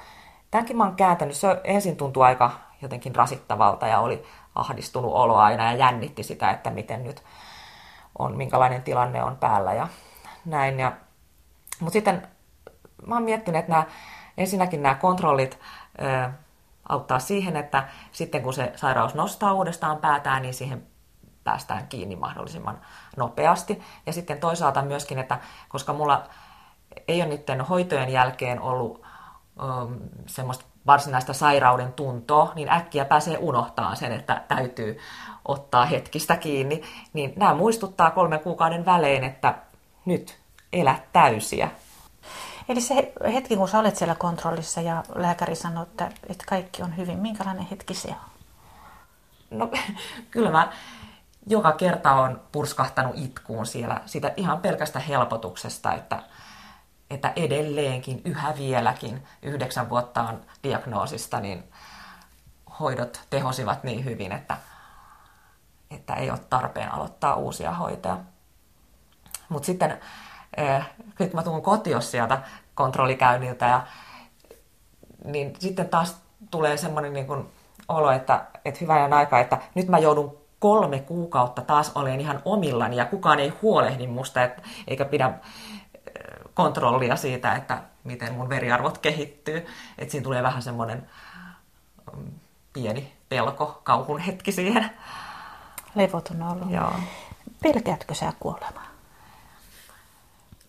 tämänkin 0.52 0.78
mä 0.78 0.84
oon 0.84 0.96
kääntänyt. 0.96 1.36
Se 1.36 1.62
ensin 1.64 1.96
tuntui 1.96 2.26
aika 2.26 2.52
jotenkin 2.82 3.16
rasittavalta 3.16 3.88
ja 3.88 4.00
oli 4.00 4.26
ahdistunut 4.56 5.14
olo 5.14 5.36
aina 5.36 5.72
ja 5.72 5.78
jännitti 5.78 6.24
sitä, 6.24 6.52
että 6.52 6.70
miten 6.70 7.04
nyt 7.04 7.24
on, 8.20 8.38
minkälainen 8.38 8.84
tilanne 8.84 9.24
on 9.24 9.38
päällä 9.38 9.74
ja 9.74 9.88
näin. 10.46 10.80
Ja, 10.80 10.92
mutta 11.80 11.94
sitten 11.94 12.28
mä 13.06 13.16
oon 13.16 13.24
miettinyt, 13.24 13.60
että 13.60 13.72
nämä, 13.72 13.84
ensinnäkin 14.38 14.84
nämä 14.84 14.96
kontrollit 14.96 15.60
auttaa 16.92 17.20
siihen, 17.20 17.56
että 17.56 17.88
sitten 18.12 18.44
kun 18.44 18.54
se 18.54 18.74
sairaus 18.76 19.16
nostaa 19.16 19.54
uudestaan 19.54 19.98
päätään, 19.98 20.42
niin 20.42 20.54
siihen 20.54 20.88
päästään 21.44 21.88
kiinni 21.88 22.16
mahdollisimman 22.16 22.82
nopeasti. 23.18 23.82
Ja 24.06 24.14
sitten 24.14 24.40
toisaalta 24.40 24.82
myöskin, 24.82 25.20
että 25.20 25.40
koska 25.70 25.94
mulla 25.94 26.24
ei 27.08 27.22
ole 27.22 27.30
niiden 27.30 27.62
hoitojen 27.62 28.10
jälkeen 28.10 28.62
ollut 28.62 29.04
um, 29.62 30.00
semmoista 30.26 30.66
varsinaista 30.88 31.34
sairauden 31.34 31.94
tuntoa, 31.94 32.52
niin 32.56 32.72
äkkiä 32.72 33.06
pääsee 33.06 33.38
unohtamaan 33.38 33.98
sen, 33.98 34.12
että 34.12 34.42
täytyy 34.48 35.00
ottaa 35.46 35.86
hetkistä 35.86 36.38
kiinni. 36.38 36.82
Niin 37.14 37.34
nämä 37.36 37.54
muistuttaa 37.54 38.12
kolmen 38.12 38.40
kuukauden 38.40 38.86
välein, 38.86 39.24
että 39.24 39.56
nyt 40.06 40.40
elä 40.74 40.96
täysiä. 41.14 41.72
Eli 42.72 42.82
se 42.82 43.14
hetki, 43.34 43.56
kun 43.56 43.70
sä 43.70 43.80
olet 43.80 43.96
siellä 43.96 44.16
kontrollissa 44.16 44.82
ja 44.82 45.04
lääkäri 45.16 45.56
sanoo, 45.56 45.84
että, 45.84 46.12
että 46.30 46.46
kaikki 46.48 46.84
on 46.84 46.98
hyvin, 46.98 47.20
minkälainen 47.20 47.68
hetki 47.72 47.94
se 47.94 48.08
on? 48.08 48.16
No 49.52 49.72
kyllä 50.32 50.52
mä 50.52 50.72
joka 51.48 51.72
kerta 51.72 52.12
on 52.12 52.42
purskahtanut 52.52 53.14
itkuun 53.16 53.66
siellä 53.66 54.02
sitä 54.06 54.34
ihan 54.38 54.60
pelkästä 54.60 55.00
helpotuksesta, 55.00 55.94
että, 55.94 56.24
että 57.10 57.34
edelleenkin, 57.36 58.22
yhä 58.26 58.54
vieläkin, 58.58 59.28
yhdeksän 59.42 59.90
vuotta 59.90 60.22
on 60.22 60.42
diagnoosista, 60.64 61.40
niin 61.40 61.64
hoidot 62.80 63.22
tehosivat 63.30 63.84
niin 63.84 64.06
hyvin, 64.06 64.32
että, 64.32 64.58
että 65.92 66.14
ei 66.14 66.32
ole 66.32 66.40
tarpeen 66.50 66.92
aloittaa 66.92 67.36
uusia 67.36 67.72
hoitoja. 67.72 68.18
Mutta 69.50 69.66
sitten 69.66 70.00
eh, 70.58 70.86
kun 71.18 71.30
mä 71.34 71.44
tuun 71.44 71.62
kotiin 71.62 72.02
sieltä 72.02 72.42
kontrollikäynniltä, 72.76 73.66
ja, 73.66 73.82
niin 75.26 75.54
sitten 75.60 75.90
taas 75.90 76.22
tulee 76.52 76.78
semmoinen 76.78 77.14
niin 77.14 77.28
kuin 77.28 77.46
olo, 77.88 78.12
että, 78.12 78.46
että 78.66 78.78
hyvä 78.82 79.00
ja 79.00 79.18
aika, 79.18 79.40
että 79.40 79.58
nyt 79.76 79.88
mä 79.88 80.00
joudun 80.00 80.38
kolme 80.60 81.00
kuukautta 81.00 81.62
taas 81.62 81.92
olen 81.96 82.22
ihan 82.22 82.42
omillani 82.46 82.96
ja 82.96 83.06
kukaan 83.06 83.40
ei 83.40 83.54
huolehdi 83.62 84.08
musta, 84.08 84.44
et, 84.44 84.64
eikä 84.88 85.06
pidä 85.06 85.26
äh, 85.26 85.34
kontrollia 86.54 87.16
siitä, 87.16 87.56
että 87.56 87.82
miten 88.04 88.34
mun 88.34 88.50
veriarvot 88.50 88.98
kehittyy. 88.98 89.66
Että 89.98 90.12
siinä 90.12 90.24
tulee 90.24 90.44
vähän 90.44 90.62
semmoinen 90.62 91.10
mm, 92.18 92.32
pieni 92.74 93.14
pelko, 93.30 93.82
kauhun 93.84 94.20
hetki 94.20 94.52
siihen. 94.52 94.92
Levoton 95.96 96.44
olo. 96.44 96.66
Joo. 96.70 96.94
Pelkäätkö 97.64 98.14
sä 98.14 98.34
kuolemaa? 98.40 98.88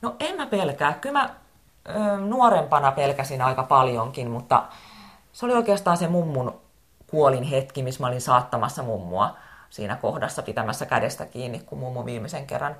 No 0.02 0.16
en 0.20 0.36
mä 0.36 0.46
pelkää. 0.46 0.92
Kyllä 0.92 1.18
mä 1.18 1.34
nuorempana 2.28 2.92
pelkäsin 2.92 3.42
aika 3.42 3.62
paljonkin, 3.62 4.30
mutta 4.30 4.62
se 5.32 5.46
oli 5.46 5.54
oikeastaan 5.54 5.96
se 5.96 6.08
mummun 6.08 6.60
kuolin 7.06 7.42
hetki, 7.42 7.82
missä 7.82 8.00
mä 8.00 8.06
olin 8.06 8.20
saattamassa 8.20 8.82
mummua 8.82 9.36
siinä 9.70 9.96
kohdassa 9.96 10.42
pitämässä 10.42 10.86
kädestä 10.86 11.26
kiinni, 11.26 11.58
kun 11.58 11.78
mummo 11.78 12.04
viimeisen 12.04 12.46
kerran 12.46 12.76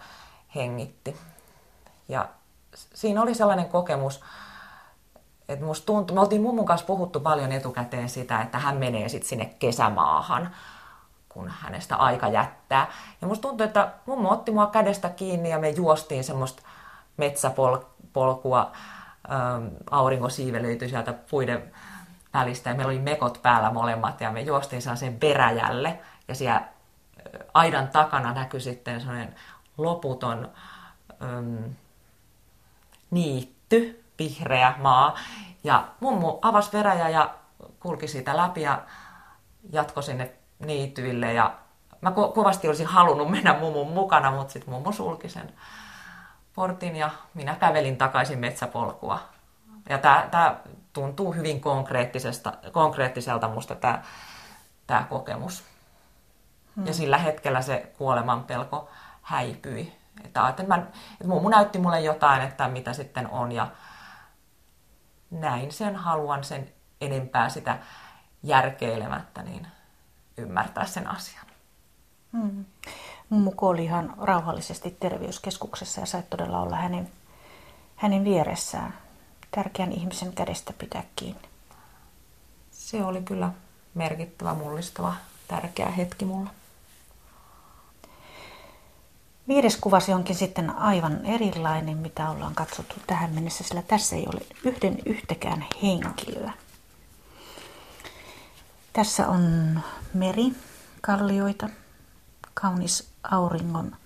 hengitti. 0.54 1.16
Ja 2.08 2.28
siinä 2.74 3.22
oli 3.22 3.34
sellainen 3.34 3.68
kokemus, 3.68 4.20
että 5.48 5.64
musta 5.64 5.86
tuntui, 5.86 6.14
me 6.14 6.20
oltiin 6.20 6.42
mummun 6.42 6.66
kanssa 6.66 6.86
puhuttu 6.86 7.20
paljon 7.20 7.52
etukäteen 7.52 8.08
sitä, 8.08 8.40
että 8.40 8.58
hän 8.58 8.76
menee 8.76 9.08
sitten 9.08 9.28
sinne 9.28 9.44
kesämaahan, 9.58 10.54
kun 11.28 11.48
hänestä 11.48 11.96
aika 11.96 12.28
jättää. 12.28 12.86
Ja 13.20 13.28
musta 13.28 13.48
tuntui, 13.48 13.66
että 13.66 13.92
mummo 14.06 14.30
otti 14.30 14.50
mua 14.50 14.66
kädestä 14.66 15.08
kiinni 15.08 15.50
ja 15.50 15.58
me 15.58 15.68
juostiin 15.68 16.24
semmoista 16.24 16.62
metsäpolkua, 17.16 17.91
ähm, 18.56 19.66
aurinko 19.90 20.28
siivelöityi 20.28 20.88
sieltä 20.88 21.12
puiden 21.12 21.72
välistä 22.34 22.70
ja 22.70 22.76
meillä 22.76 22.90
oli 22.90 22.98
mekot 22.98 23.42
päällä 23.42 23.70
molemmat 23.70 24.20
ja 24.20 24.30
me 24.30 24.40
juostiin 24.40 24.82
sellaiseen 24.82 25.18
peräjälle 25.18 25.98
ja 26.28 26.34
siellä 26.34 26.62
aidan 27.54 27.88
takana 27.88 28.32
näkyi 28.32 28.60
sitten 28.60 29.00
sellainen 29.00 29.34
loputon 29.78 30.50
äm, 31.22 31.74
niitty, 33.10 34.04
vihreä 34.18 34.74
maa. 34.78 35.18
Ja 35.64 35.88
mummu 36.00 36.38
avasi 36.42 36.72
veräjä 36.72 37.08
ja 37.08 37.34
kulki 37.80 38.08
siitä 38.08 38.36
läpi 38.36 38.62
ja 38.62 38.82
jatkoi 39.72 40.02
sinne 40.02 40.32
niityille. 40.58 41.32
Ja 41.32 41.54
mä 42.00 42.10
ko- 42.10 42.32
kovasti 42.32 42.68
olisin 42.68 42.86
halunnut 42.86 43.30
mennä 43.30 43.58
mummun 43.60 43.92
mukana, 43.92 44.30
mutta 44.30 44.52
sitten 44.52 44.74
mummu 44.74 44.92
sulki 44.92 45.28
sen 45.28 45.52
portin 46.54 46.96
ja 46.96 47.10
minä 47.34 47.54
kävelin 47.54 47.96
takaisin 47.96 48.38
metsäpolkua. 48.38 49.20
Ja 49.88 49.98
tämä 49.98 50.56
tuntuu 50.92 51.32
hyvin 51.32 51.60
konkreettisesta, 51.60 52.52
konkreettiselta 52.72 53.48
musta 53.48 53.74
tämä 54.86 55.04
kokemus. 55.08 55.64
Hmm. 56.76 56.86
Ja 56.86 56.94
sillä 56.94 57.18
hetkellä 57.18 57.62
se 57.62 57.92
kuoleman 57.98 58.44
pelko 58.44 58.90
häipyi. 59.22 59.98
Että 60.24 60.44
ajattelin, 60.44 60.72
että, 60.72 60.90
että 61.12 61.28
mummu 61.28 61.48
näytti 61.48 61.78
mulle 61.78 62.00
jotain, 62.00 62.42
että 62.42 62.68
mitä 62.68 62.92
sitten 62.92 63.30
on. 63.30 63.52
Ja 63.52 63.66
näin 65.30 65.72
sen 65.72 65.96
haluan 65.96 66.44
sen 66.44 66.72
enempää 67.00 67.48
sitä 67.48 67.78
järkeilemättä, 68.42 69.42
niin 69.42 69.66
ymmärtää 70.36 70.86
sen 70.86 71.06
asian. 71.06 71.46
Hmm. 72.32 72.64
Mummu 73.32 73.50
kuoli 73.50 73.84
ihan 73.84 74.14
rauhallisesti 74.20 74.96
terveyskeskuksessa 75.00 76.00
ja 76.00 76.06
sait 76.06 76.30
todella 76.30 76.60
olla 76.60 76.76
hänen, 76.76 77.10
hänen 77.96 78.24
vieressään. 78.24 78.94
Tärkeän 79.50 79.92
ihmisen 79.92 80.32
kädestä 80.32 80.72
pitää 80.78 81.04
kiinni. 81.16 81.48
Se 82.70 83.04
oli 83.04 83.22
kyllä 83.22 83.50
merkittävä, 83.94 84.54
mullistava, 84.54 85.14
tärkeä 85.48 85.90
hetki 85.90 86.24
mulla. 86.24 86.50
Viides 89.48 89.76
kuvasi 89.76 90.12
onkin 90.12 90.36
sitten 90.36 90.70
aivan 90.70 91.26
erilainen, 91.26 91.98
mitä 91.98 92.30
ollaan 92.30 92.54
katsottu 92.54 92.94
tähän 93.06 93.34
mennessä, 93.34 93.64
sillä 93.64 93.82
tässä 93.82 94.16
ei 94.16 94.26
ole 94.32 94.40
yhden 94.64 94.98
yhtäkään 95.06 95.66
henkilöä. 95.82 96.52
Tässä 98.92 99.28
on 99.28 99.80
meri, 100.14 100.52
kallioita, 101.00 101.68
kaunis 102.54 103.11
auringon 103.30 103.96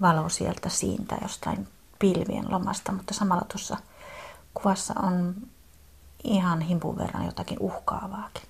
valo 0.00 0.28
sieltä 0.28 0.68
siitä 0.68 1.16
jostain 1.22 1.68
pilvien 1.98 2.50
lomasta, 2.50 2.92
mutta 2.92 3.14
samalla 3.14 3.44
tuossa 3.48 3.76
kuvassa 4.54 4.94
on 5.02 5.34
ihan 6.24 6.60
himpun 6.60 6.98
verran 6.98 7.26
jotakin 7.26 7.58
uhkaavaakin. 7.60 8.42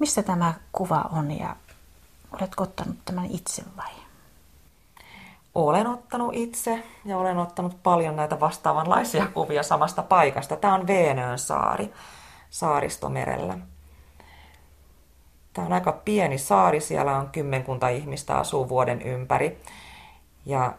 Mistä 0.00 0.22
tämä 0.22 0.54
kuva 0.72 1.04
on 1.12 1.30
ja 1.30 1.56
oletko 2.32 2.62
ottanut 2.62 2.96
tämän 3.04 3.26
itse 3.26 3.64
vai? 3.76 4.06
olen 5.56 5.86
ottanut 5.86 6.30
itse 6.34 6.82
ja 7.04 7.18
olen 7.18 7.38
ottanut 7.38 7.82
paljon 7.82 8.16
näitä 8.16 8.40
vastaavanlaisia 8.40 9.26
kuvia 9.26 9.62
samasta 9.62 10.02
paikasta. 10.02 10.56
Tämä 10.56 10.74
on 10.74 10.86
Veenöön 10.86 11.38
saari 11.38 11.92
saaristomerellä. 12.50 13.58
Tämä 15.56 15.66
on 15.66 15.72
aika 15.72 15.92
pieni 15.92 16.38
saari, 16.38 16.80
siellä 16.80 17.16
on 17.16 17.28
kymmenkunta 17.30 17.88
ihmistä 17.88 18.36
asuu 18.36 18.68
vuoden 18.68 19.02
ympäri. 19.02 19.62
Ja 20.46 20.72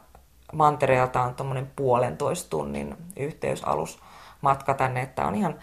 mantereelta 0.54 1.22
on 1.22 1.36
tuommoinen 1.36 1.72
puolentoista 1.76 2.50
tunnin 2.50 2.98
yhteysalus 3.16 4.00
matka 4.42 4.74
tänne, 4.74 5.02
että 5.02 5.26
on 5.26 5.36
ihan 5.36 5.56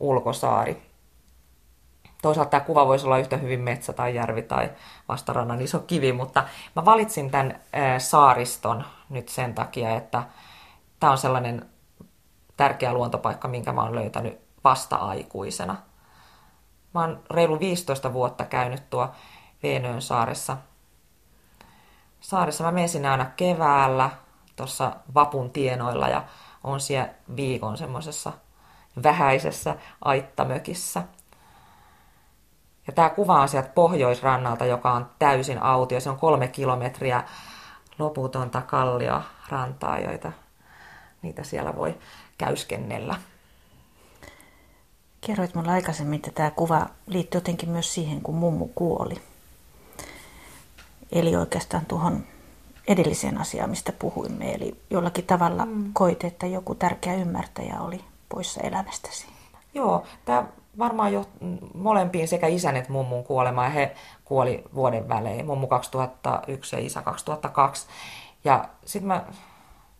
ulkosaari. 0.00 0.82
Toisaalta 2.22 2.50
tämä 2.50 2.60
kuva 2.60 2.86
voisi 2.86 3.06
olla 3.06 3.18
yhtä 3.18 3.36
hyvin 3.36 3.60
metsä 3.60 3.92
tai 3.92 4.14
järvi 4.14 4.42
tai 4.42 4.70
vastarannan 5.08 5.60
iso 5.60 5.78
kivi, 5.78 6.12
mutta 6.12 6.44
mä 6.76 6.84
valitsin 6.84 7.30
tämän 7.30 7.60
saariston 7.98 8.84
nyt 9.10 9.28
sen 9.28 9.54
takia, 9.54 9.90
että 9.90 10.22
tämä 11.00 11.12
on 11.12 11.18
sellainen 11.18 11.66
tärkeä 12.56 12.92
luontopaikka, 12.92 13.48
minkä 13.48 13.72
mä 13.72 13.82
oon 13.82 13.94
löytänyt 13.94 14.40
vasta-aikuisena. 14.64 15.76
Mä 16.94 17.00
oon 17.00 17.22
reilu 17.30 17.60
15 17.60 18.12
vuotta 18.12 18.44
käynyt 18.44 18.90
tuo 18.90 19.08
Veenöön 19.62 20.02
saaressa. 20.02 20.56
Saaressa 22.20 22.64
mä 22.64 22.72
menen 22.72 22.88
sinne 22.88 23.08
aina 23.08 23.24
keväällä 23.36 24.10
tuossa 24.56 24.96
vapun 25.14 25.50
tienoilla 25.50 26.08
ja 26.08 26.24
on 26.64 26.80
siellä 26.80 27.14
viikon 27.36 27.76
semmoisessa 27.76 28.32
vähäisessä 29.02 29.76
aittamökissä– 30.04 31.02
ja 32.88 32.92
tämä 32.92 33.10
kuva 33.10 33.40
on 33.40 33.48
sieltä 33.48 33.68
pohjoisrannalta, 33.74 34.64
joka 34.64 34.92
on 34.92 35.10
täysin 35.18 35.62
autio. 35.62 36.00
Se 36.00 36.10
on 36.10 36.18
kolme 36.18 36.48
kilometriä 36.48 37.24
loputonta 37.98 38.62
kallio 38.62 39.22
rantaa, 39.48 39.98
joita 39.98 40.32
niitä 41.22 41.44
siellä 41.44 41.76
voi 41.76 41.98
käyskennellä. 42.38 43.14
Kerroit 45.20 45.54
mulle 45.54 45.72
aikaisemmin, 45.72 46.16
että 46.16 46.30
tämä 46.30 46.50
kuva 46.50 46.86
liittyy 47.06 47.38
jotenkin 47.38 47.68
myös 47.68 47.94
siihen, 47.94 48.20
kun 48.22 48.34
mummu 48.34 48.68
kuoli. 48.74 49.14
Eli 51.12 51.36
oikeastaan 51.36 51.86
tuohon 51.86 52.24
edelliseen 52.88 53.38
asiaan, 53.38 53.70
mistä 53.70 53.92
puhuimme. 53.92 54.54
Eli 54.54 54.80
jollakin 54.90 55.24
tavalla 55.24 55.64
mm. 55.64 55.90
koit, 55.92 56.24
että 56.24 56.46
joku 56.46 56.74
tärkeä 56.74 57.14
ymmärtäjä 57.14 57.80
oli 57.80 58.04
poissa 58.28 58.60
elämästäsi. 58.60 59.26
Joo, 59.74 60.04
tämä 60.24 60.44
varmaan 60.78 61.12
jo 61.12 61.26
molempiin 61.74 62.28
sekä 62.28 62.46
isän 62.46 62.76
että 62.76 62.92
mummun 62.92 63.24
kuolema 63.24 63.64
ja 63.64 63.70
he 63.70 63.96
kuoli 64.24 64.64
vuoden 64.74 65.08
välein. 65.08 65.46
Mummu 65.46 65.66
2001 65.66 66.76
ja 66.76 66.82
isä 66.82 67.02
2002. 67.02 67.86
Ja 68.44 68.68
sitten 68.84 69.08
mä 69.08 69.24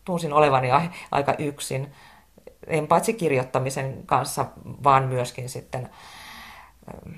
tunsin 0.05 0.33
olevani 0.33 0.69
aika 1.11 1.35
yksin, 1.39 1.93
en 2.67 2.89
paitsi 2.89 3.15
kirjoittamisen 3.15 4.07
kanssa, 4.07 4.47
vaan 4.85 5.05
myöskin 5.05 5.49
sitten 5.49 5.91
ähm, 6.95 7.15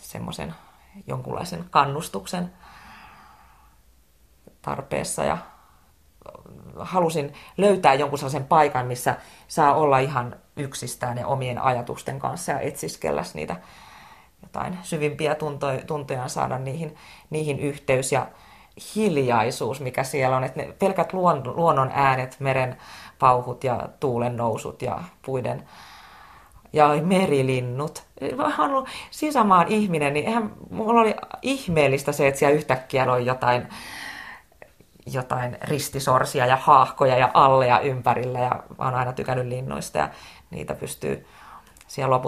semmoisen 0.00 0.54
jonkunlaisen 1.06 1.64
kannustuksen 1.70 2.52
tarpeessa. 4.62 5.24
Ja 5.24 5.38
halusin 6.78 7.32
löytää 7.56 7.94
jonkun 7.94 8.18
sellaisen 8.18 8.46
paikan, 8.46 8.86
missä 8.86 9.16
saa 9.48 9.74
olla 9.74 9.98
ihan 9.98 10.36
yksistään 10.56 11.18
ja 11.18 11.26
omien 11.26 11.58
ajatusten 11.58 12.18
kanssa 12.18 12.52
ja 12.52 12.60
etsiskellä 12.60 13.22
niitä 13.34 13.56
jotain 14.42 14.78
syvimpiä 14.82 15.34
tuntoja, 15.34 15.82
tuntoja 15.86 16.28
saada 16.28 16.58
niihin, 16.58 16.96
niihin 17.30 17.58
yhteys. 17.58 18.12
Ja 18.12 18.26
hiljaisuus, 18.94 19.80
mikä 19.80 20.04
siellä 20.04 20.36
on. 20.36 20.44
Että 20.44 20.62
ne 20.62 20.74
pelkät 20.78 21.12
luon, 21.12 21.42
luonnon 21.56 21.90
äänet, 21.94 22.36
meren 22.40 22.76
pauhut 23.18 23.64
ja 23.64 23.88
tuulen 24.00 24.36
nousut 24.36 24.82
ja 24.82 25.00
puiden 25.26 25.68
ja 26.72 26.88
merilinnut. 27.02 28.02
Mä 28.36 28.54
ollut 28.58 28.88
sisämaan 29.10 29.68
ihminen, 29.68 30.12
niin 30.12 30.26
eihän, 30.26 30.52
mulla 30.70 31.00
oli 31.00 31.14
ihmeellistä 31.42 32.12
se, 32.12 32.28
että 32.28 32.38
siellä 32.38 32.56
yhtäkkiä 32.56 33.12
oli 33.12 33.26
jotain, 33.26 33.68
jotain 35.06 35.58
ristisorsia 35.62 36.46
ja 36.46 36.56
haahkoja 36.56 37.16
ja 37.16 37.30
alleja 37.34 37.80
ympärillä 37.80 38.38
ja 38.38 38.62
mä 38.78 38.84
oon 38.84 38.94
aina 38.94 39.12
tykännyt 39.12 39.46
linnoista 39.46 39.98
ja 39.98 40.08
niitä 40.50 40.74
pystyy 40.74 41.26
siellä 41.86 42.20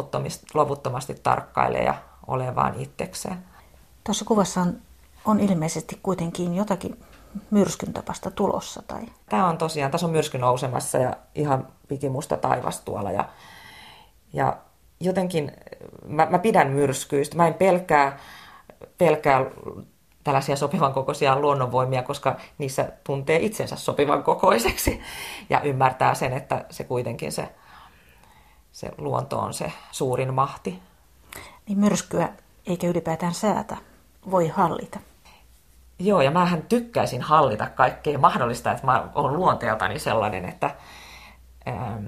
loputtomasti, 0.54 1.14
tarkkailemaan 1.22 1.86
ja 1.86 1.94
olemaan 2.26 2.74
itsekseen. 2.80 3.38
Tuossa 4.04 4.24
kuvassa 4.24 4.60
on, 4.60 4.80
on 5.26 5.40
ilmeisesti 5.40 5.98
kuitenkin 6.02 6.54
jotakin 6.54 7.00
myrskyn 7.50 7.92
tapasta 7.92 8.30
tulossa. 8.30 8.82
Tai... 8.86 9.02
Tämä 9.28 9.48
on 9.48 9.58
tosiaan, 9.58 9.90
tässä 9.90 10.06
on 10.06 10.12
myrsky 10.12 10.38
nousemassa 10.38 10.98
ja 10.98 11.16
ihan 11.34 11.68
pikimusta 11.88 12.36
taivas 12.36 12.80
tuolla 12.80 13.12
ja 13.12 13.28
ja 14.32 14.56
jotenkin 15.00 15.52
mä, 16.06 16.26
mä 16.30 16.38
pidän 16.38 16.68
myrskyistä. 16.70 17.36
Mä 17.36 17.46
en 17.46 17.54
pelkää, 17.54 18.18
pelkää 18.98 19.44
tällaisia 20.24 20.56
sopivan 20.56 20.92
kokoisia 20.92 21.40
luonnonvoimia, 21.40 22.02
koska 22.02 22.36
niissä 22.58 22.92
tuntee 23.04 23.38
itsensä 23.38 23.76
sopivan 23.76 24.22
kokoiseksi 24.22 25.00
ja 25.50 25.60
ymmärtää 25.60 26.14
sen, 26.14 26.32
että 26.32 26.64
se 26.70 26.84
kuitenkin 26.84 27.32
se, 27.32 27.48
se 28.72 28.90
luonto 28.98 29.38
on 29.38 29.54
se 29.54 29.72
suurin 29.90 30.34
mahti. 30.34 30.82
Niin 31.68 31.78
myrskyä 31.78 32.28
eikä 32.66 32.86
ylipäätään 32.86 33.34
säätä 33.34 33.76
voi 34.30 34.48
hallita. 34.48 34.98
Joo, 35.98 36.20
ja 36.20 36.30
mähän 36.30 36.62
tykkäisin 36.62 37.22
hallita 37.22 37.66
kaikkea 37.66 38.18
mahdollista, 38.18 38.72
että 38.72 38.86
mä 38.86 39.08
oon 39.14 39.36
luonteeltani 39.36 39.98
sellainen, 39.98 40.44
että, 40.44 40.70
ähm, 41.68 42.06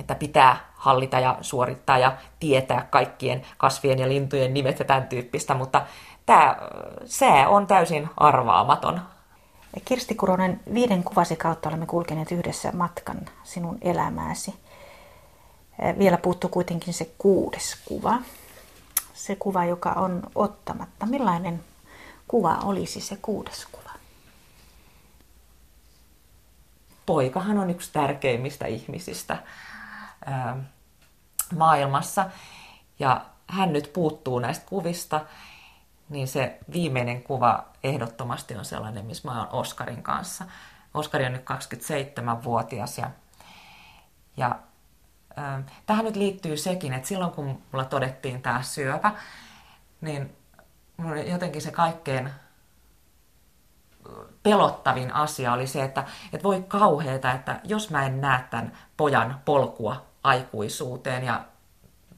että 0.00 0.14
pitää 0.14 0.56
hallita 0.74 1.20
ja 1.20 1.38
suorittaa 1.40 1.98
ja 1.98 2.16
tietää 2.40 2.86
kaikkien 2.90 3.42
kasvien 3.56 3.98
ja 3.98 4.08
lintujen 4.08 4.54
nimet 4.54 4.78
ja 4.78 4.84
tämän 4.84 5.08
tyyppistä, 5.08 5.54
mutta 5.54 5.86
tämä 6.26 6.56
sää 7.04 7.48
on 7.48 7.66
täysin 7.66 8.10
arvaamaton. 8.16 9.00
Kirsti 9.84 10.14
Kuronen, 10.14 10.60
viiden 10.74 11.04
kuvasi 11.04 11.36
kautta 11.36 11.68
olemme 11.68 11.86
kulkeneet 11.86 12.32
yhdessä 12.32 12.72
matkan 12.72 13.20
sinun 13.44 13.78
elämääsi. 13.82 14.54
Vielä 15.98 16.16
puuttuu 16.16 16.50
kuitenkin 16.50 16.94
se 16.94 17.10
kuudes 17.18 17.76
kuva. 17.84 18.18
Se 19.14 19.36
kuva, 19.36 19.64
joka 19.64 19.90
on 19.90 20.22
ottamatta. 20.34 21.06
Millainen 21.06 21.60
kuva 22.28 22.54
olisi 22.54 23.00
se 23.00 23.16
kuudes 23.22 23.66
kuva? 23.66 23.90
Poikahan 27.06 27.58
on 27.58 27.70
yksi 27.70 27.92
tärkeimmistä 27.92 28.66
ihmisistä 28.66 29.38
maailmassa. 31.56 32.30
Ja 32.98 33.24
hän 33.46 33.72
nyt 33.72 33.92
puuttuu 33.92 34.38
näistä 34.38 34.66
kuvista, 34.68 35.20
niin 36.08 36.28
se 36.28 36.58
viimeinen 36.72 37.22
kuva 37.22 37.64
ehdottomasti 37.84 38.54
on 38.54 38.64
sellainen, 38.64 39.04
missä 39.04 39.28
mä 39.28 39.38
oon 39.38 39.48
Oskarin 39.52 40.02
kanssa. 40.02 40.44
Oskari 40.94 41.26
on 41.26 41.32
nyt 41.32 41.44
27-vuotias 41.50 42.98
ja, 42.98 43.10
ja 44.36 44.58
äh, 45.38 45.64
tähän 45.86 46.04
nyt 46.04 46.16
liittyy 46.16 46.56
sekin, 46.56 46.92
että 46.92 47.08
silloin 47.08 47.32
kun 47.32 47.62
mulla 47.72 47.84
todettiin 47.84 48.42
tämä 48.42 48.62
syöpä, 48.62 49.12
niin 50.00 50.37
mulla 50.98 51.16
jotenkin 51.16 51.62
se 51.62 51.70
kaikkein 51.70 52.30
pelottavin 54.42 55.14
asia 55.14 55.52
oli 55.52 55.66
se, 55.66 55.84
että, 55.84 56.04
että 56.32 56.44
voi 56.44 56.64
kauheeta, 56.68 57.32
että 57.32 57.60
jos 57.64 57.90
mä 57.90 58.06
en 58.06 58.20
näe 58.20 58.44
tämän 58.50 58.72
pojan 58.96 59.40
polkua 59.44 60.06
aikuisuuteen 60.24 61.24
ja 61.24 61.44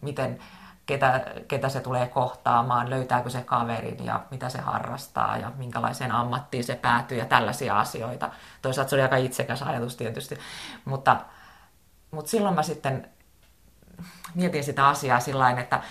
miten, 0.01 0.39
ketä, 0.87 1.25
ketä 1.49 1.69
se 1.69 1.81
tulee 1.81 2.09
kohtaamaan, 2.09 2.91
löytääkö 2.91 3.31
se 3.31 3.43
kaverin 3.43 4.05
ja 4.05 4.21
mitä 4.31 4.49
se 4.49 4.59
harrastaa 4.59 5.37
ja 5.37 5.53
minkälaiseen 5.57 6.13
ammattiin 6.13 6.65
se 6.65 6.75
päätyy 6.75 7.19
ja 7.19 7.25
tällaisia 7.25 7.81
asioita. 7.81 8.31
Toisaalta 8.63 8.91
se 8.91 8.97
oli 8.97 9.03
aika 9.03 9.17
itsekäs 9.17 9.63
ajatus 9.63 9.97
tietysti, 9.97 10.39
mutta, 10.85 11.17
mutta 12.11 12.31
silloin 12.31 12.55
mä 12.55 12.63
sitten 12.63 13.11
mietin 14.35 14.65
sitä 14.65 14.89
asiaa 14.89 15.21
sillä 15.21 15.51
että, 15.51 15.83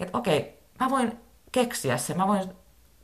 että 0.00 0.18
okei, 0.18 0.62
mä 0.80 0.90
voin 0.90 1.23
keksiä 1.54 1.96
se, 1.96 2.14
mä 2.14 2.28
voin 2.28 2.52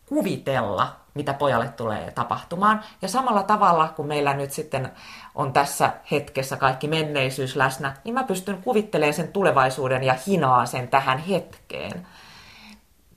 kuvitella, 0.07 0.97
mitä 1.15 1.35
pojalle 1.35 1.69
tulee 1.69 2.11
tapahtumaan. 2.11 2.85
Ja 3.03 3.09
samalla 3.09 3.43
tavalla, 3.43 3.89
kun 3.89 4.07
meillä 4.07 4.35
nyt 4.35 4.53
sitten 4.53 4.91
on 5.35 5.53
tässä 5.53 5.93
hetkessä 6.11 6.57
kaikki 6.57 6.89
menneisyys 6.89 7.57
läsnä, 7.57 7.97
niin 8.05 8.15
mä 8.15 8.25
pystyn 8.25 8.63
kuvittelemaan 8.63 9.15
sen 9.15 9.33
tulevaisuuden 9.33 10.05
ja 10.05 10.15
hinaa 10.27 10.67
sen 10.67 10.89
tähän 10.89 11.19
hetkeen. 11.19 12.07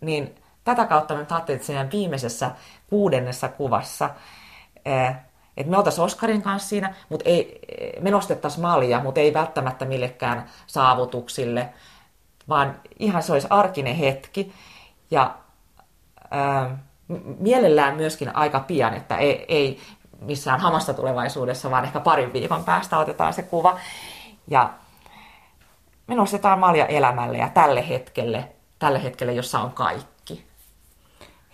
Niin 0.01 0.36
tätä 0.63 0.86
kautta 0.86 1.13
mä 1.13 1.25
ajattelin, 1.29 1.55
että 1.55 1.65
siinä 1.65 1.91
viimeisessä 1.91 2.51
kuudennessa 2.89 3.47
kuvassa, 3.47 4.09
eh, 4.86 5.15
että 5.57 5.71
me 5.71 5.77
oltaisiin 5.77 6.05
Oskarin 6.05 6.41
kanssa 6.41 6.69
siinä, 6.69 6.93
mutta 7.09 7.29
ei, 7.29 7.59
me 8.01 8.11
nostettaisiin 8.11 8.61
malja, 8.61 9.03
mutta 9.03 9.19
ei 9.19 9.34
välttämättä 9.34 9.86
millekään 9.86 10.45
saavutuksille, 10.67 11.69
vaan 12.49 12.79
ihan 12.99 13.23
se 13.23 13.34
olisi 13.34 13.47
arkinen 13.49 13.95
hetki. 13.95 14.53
Ja 15.14 15.36
ää, 16.32 16.78
mielellään 17.39 17.95
myöskin 17.95 18.36
aika 18.36 18.59
pian, 18.59 18.93
että 18.93 19.18
ei, 19.18 19.45
ei 19.47 19.82
missään 20.20 20.59
hamasta 20.59 20.93
tulevaisuudessa, 20.93 21.72
vaan 21.72 21.86
ehkä 21.86 21.99
parin 21.99 22.34
viikon 22.34 22.64
päästä 22.64 22.97
otetaan 22.97 23.34
se 23.34 23.43
kuva. 23.43 23.80
Ja 24.47 24.74
me 26.07 26.16
nostetaan 26.16 26.59
malja 26.59 26.86
elämälle 26.86 27.38
ja 27.38 27.49
tälle 27.49 27.89
hetkelle, 27.89 28.51
tälle 28.80 29.03
hetkelle, 29.03 29.34
jossa 29.34 29.59
on 29.59 29.72
kaikki. 29.72 30.45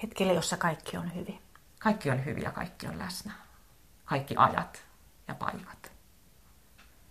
Hetkelle, 0.03 0.34
jossa 0.34 0.57
kaikki 0.57 0.97
on 0.97 1.16
hyvin. 1.16 1.39
Kaikki 1.80 2.12
on 2.12 2.26
hyviä, 2.26 2.51
kaikki 2.51 2.88
on 2.88 2.99
läsnä. 2.99 3.32
Kaikki 4.05 4.36
ajat 4.38 4.84
ja 5.28 5.36
paikat. 5.36 5.78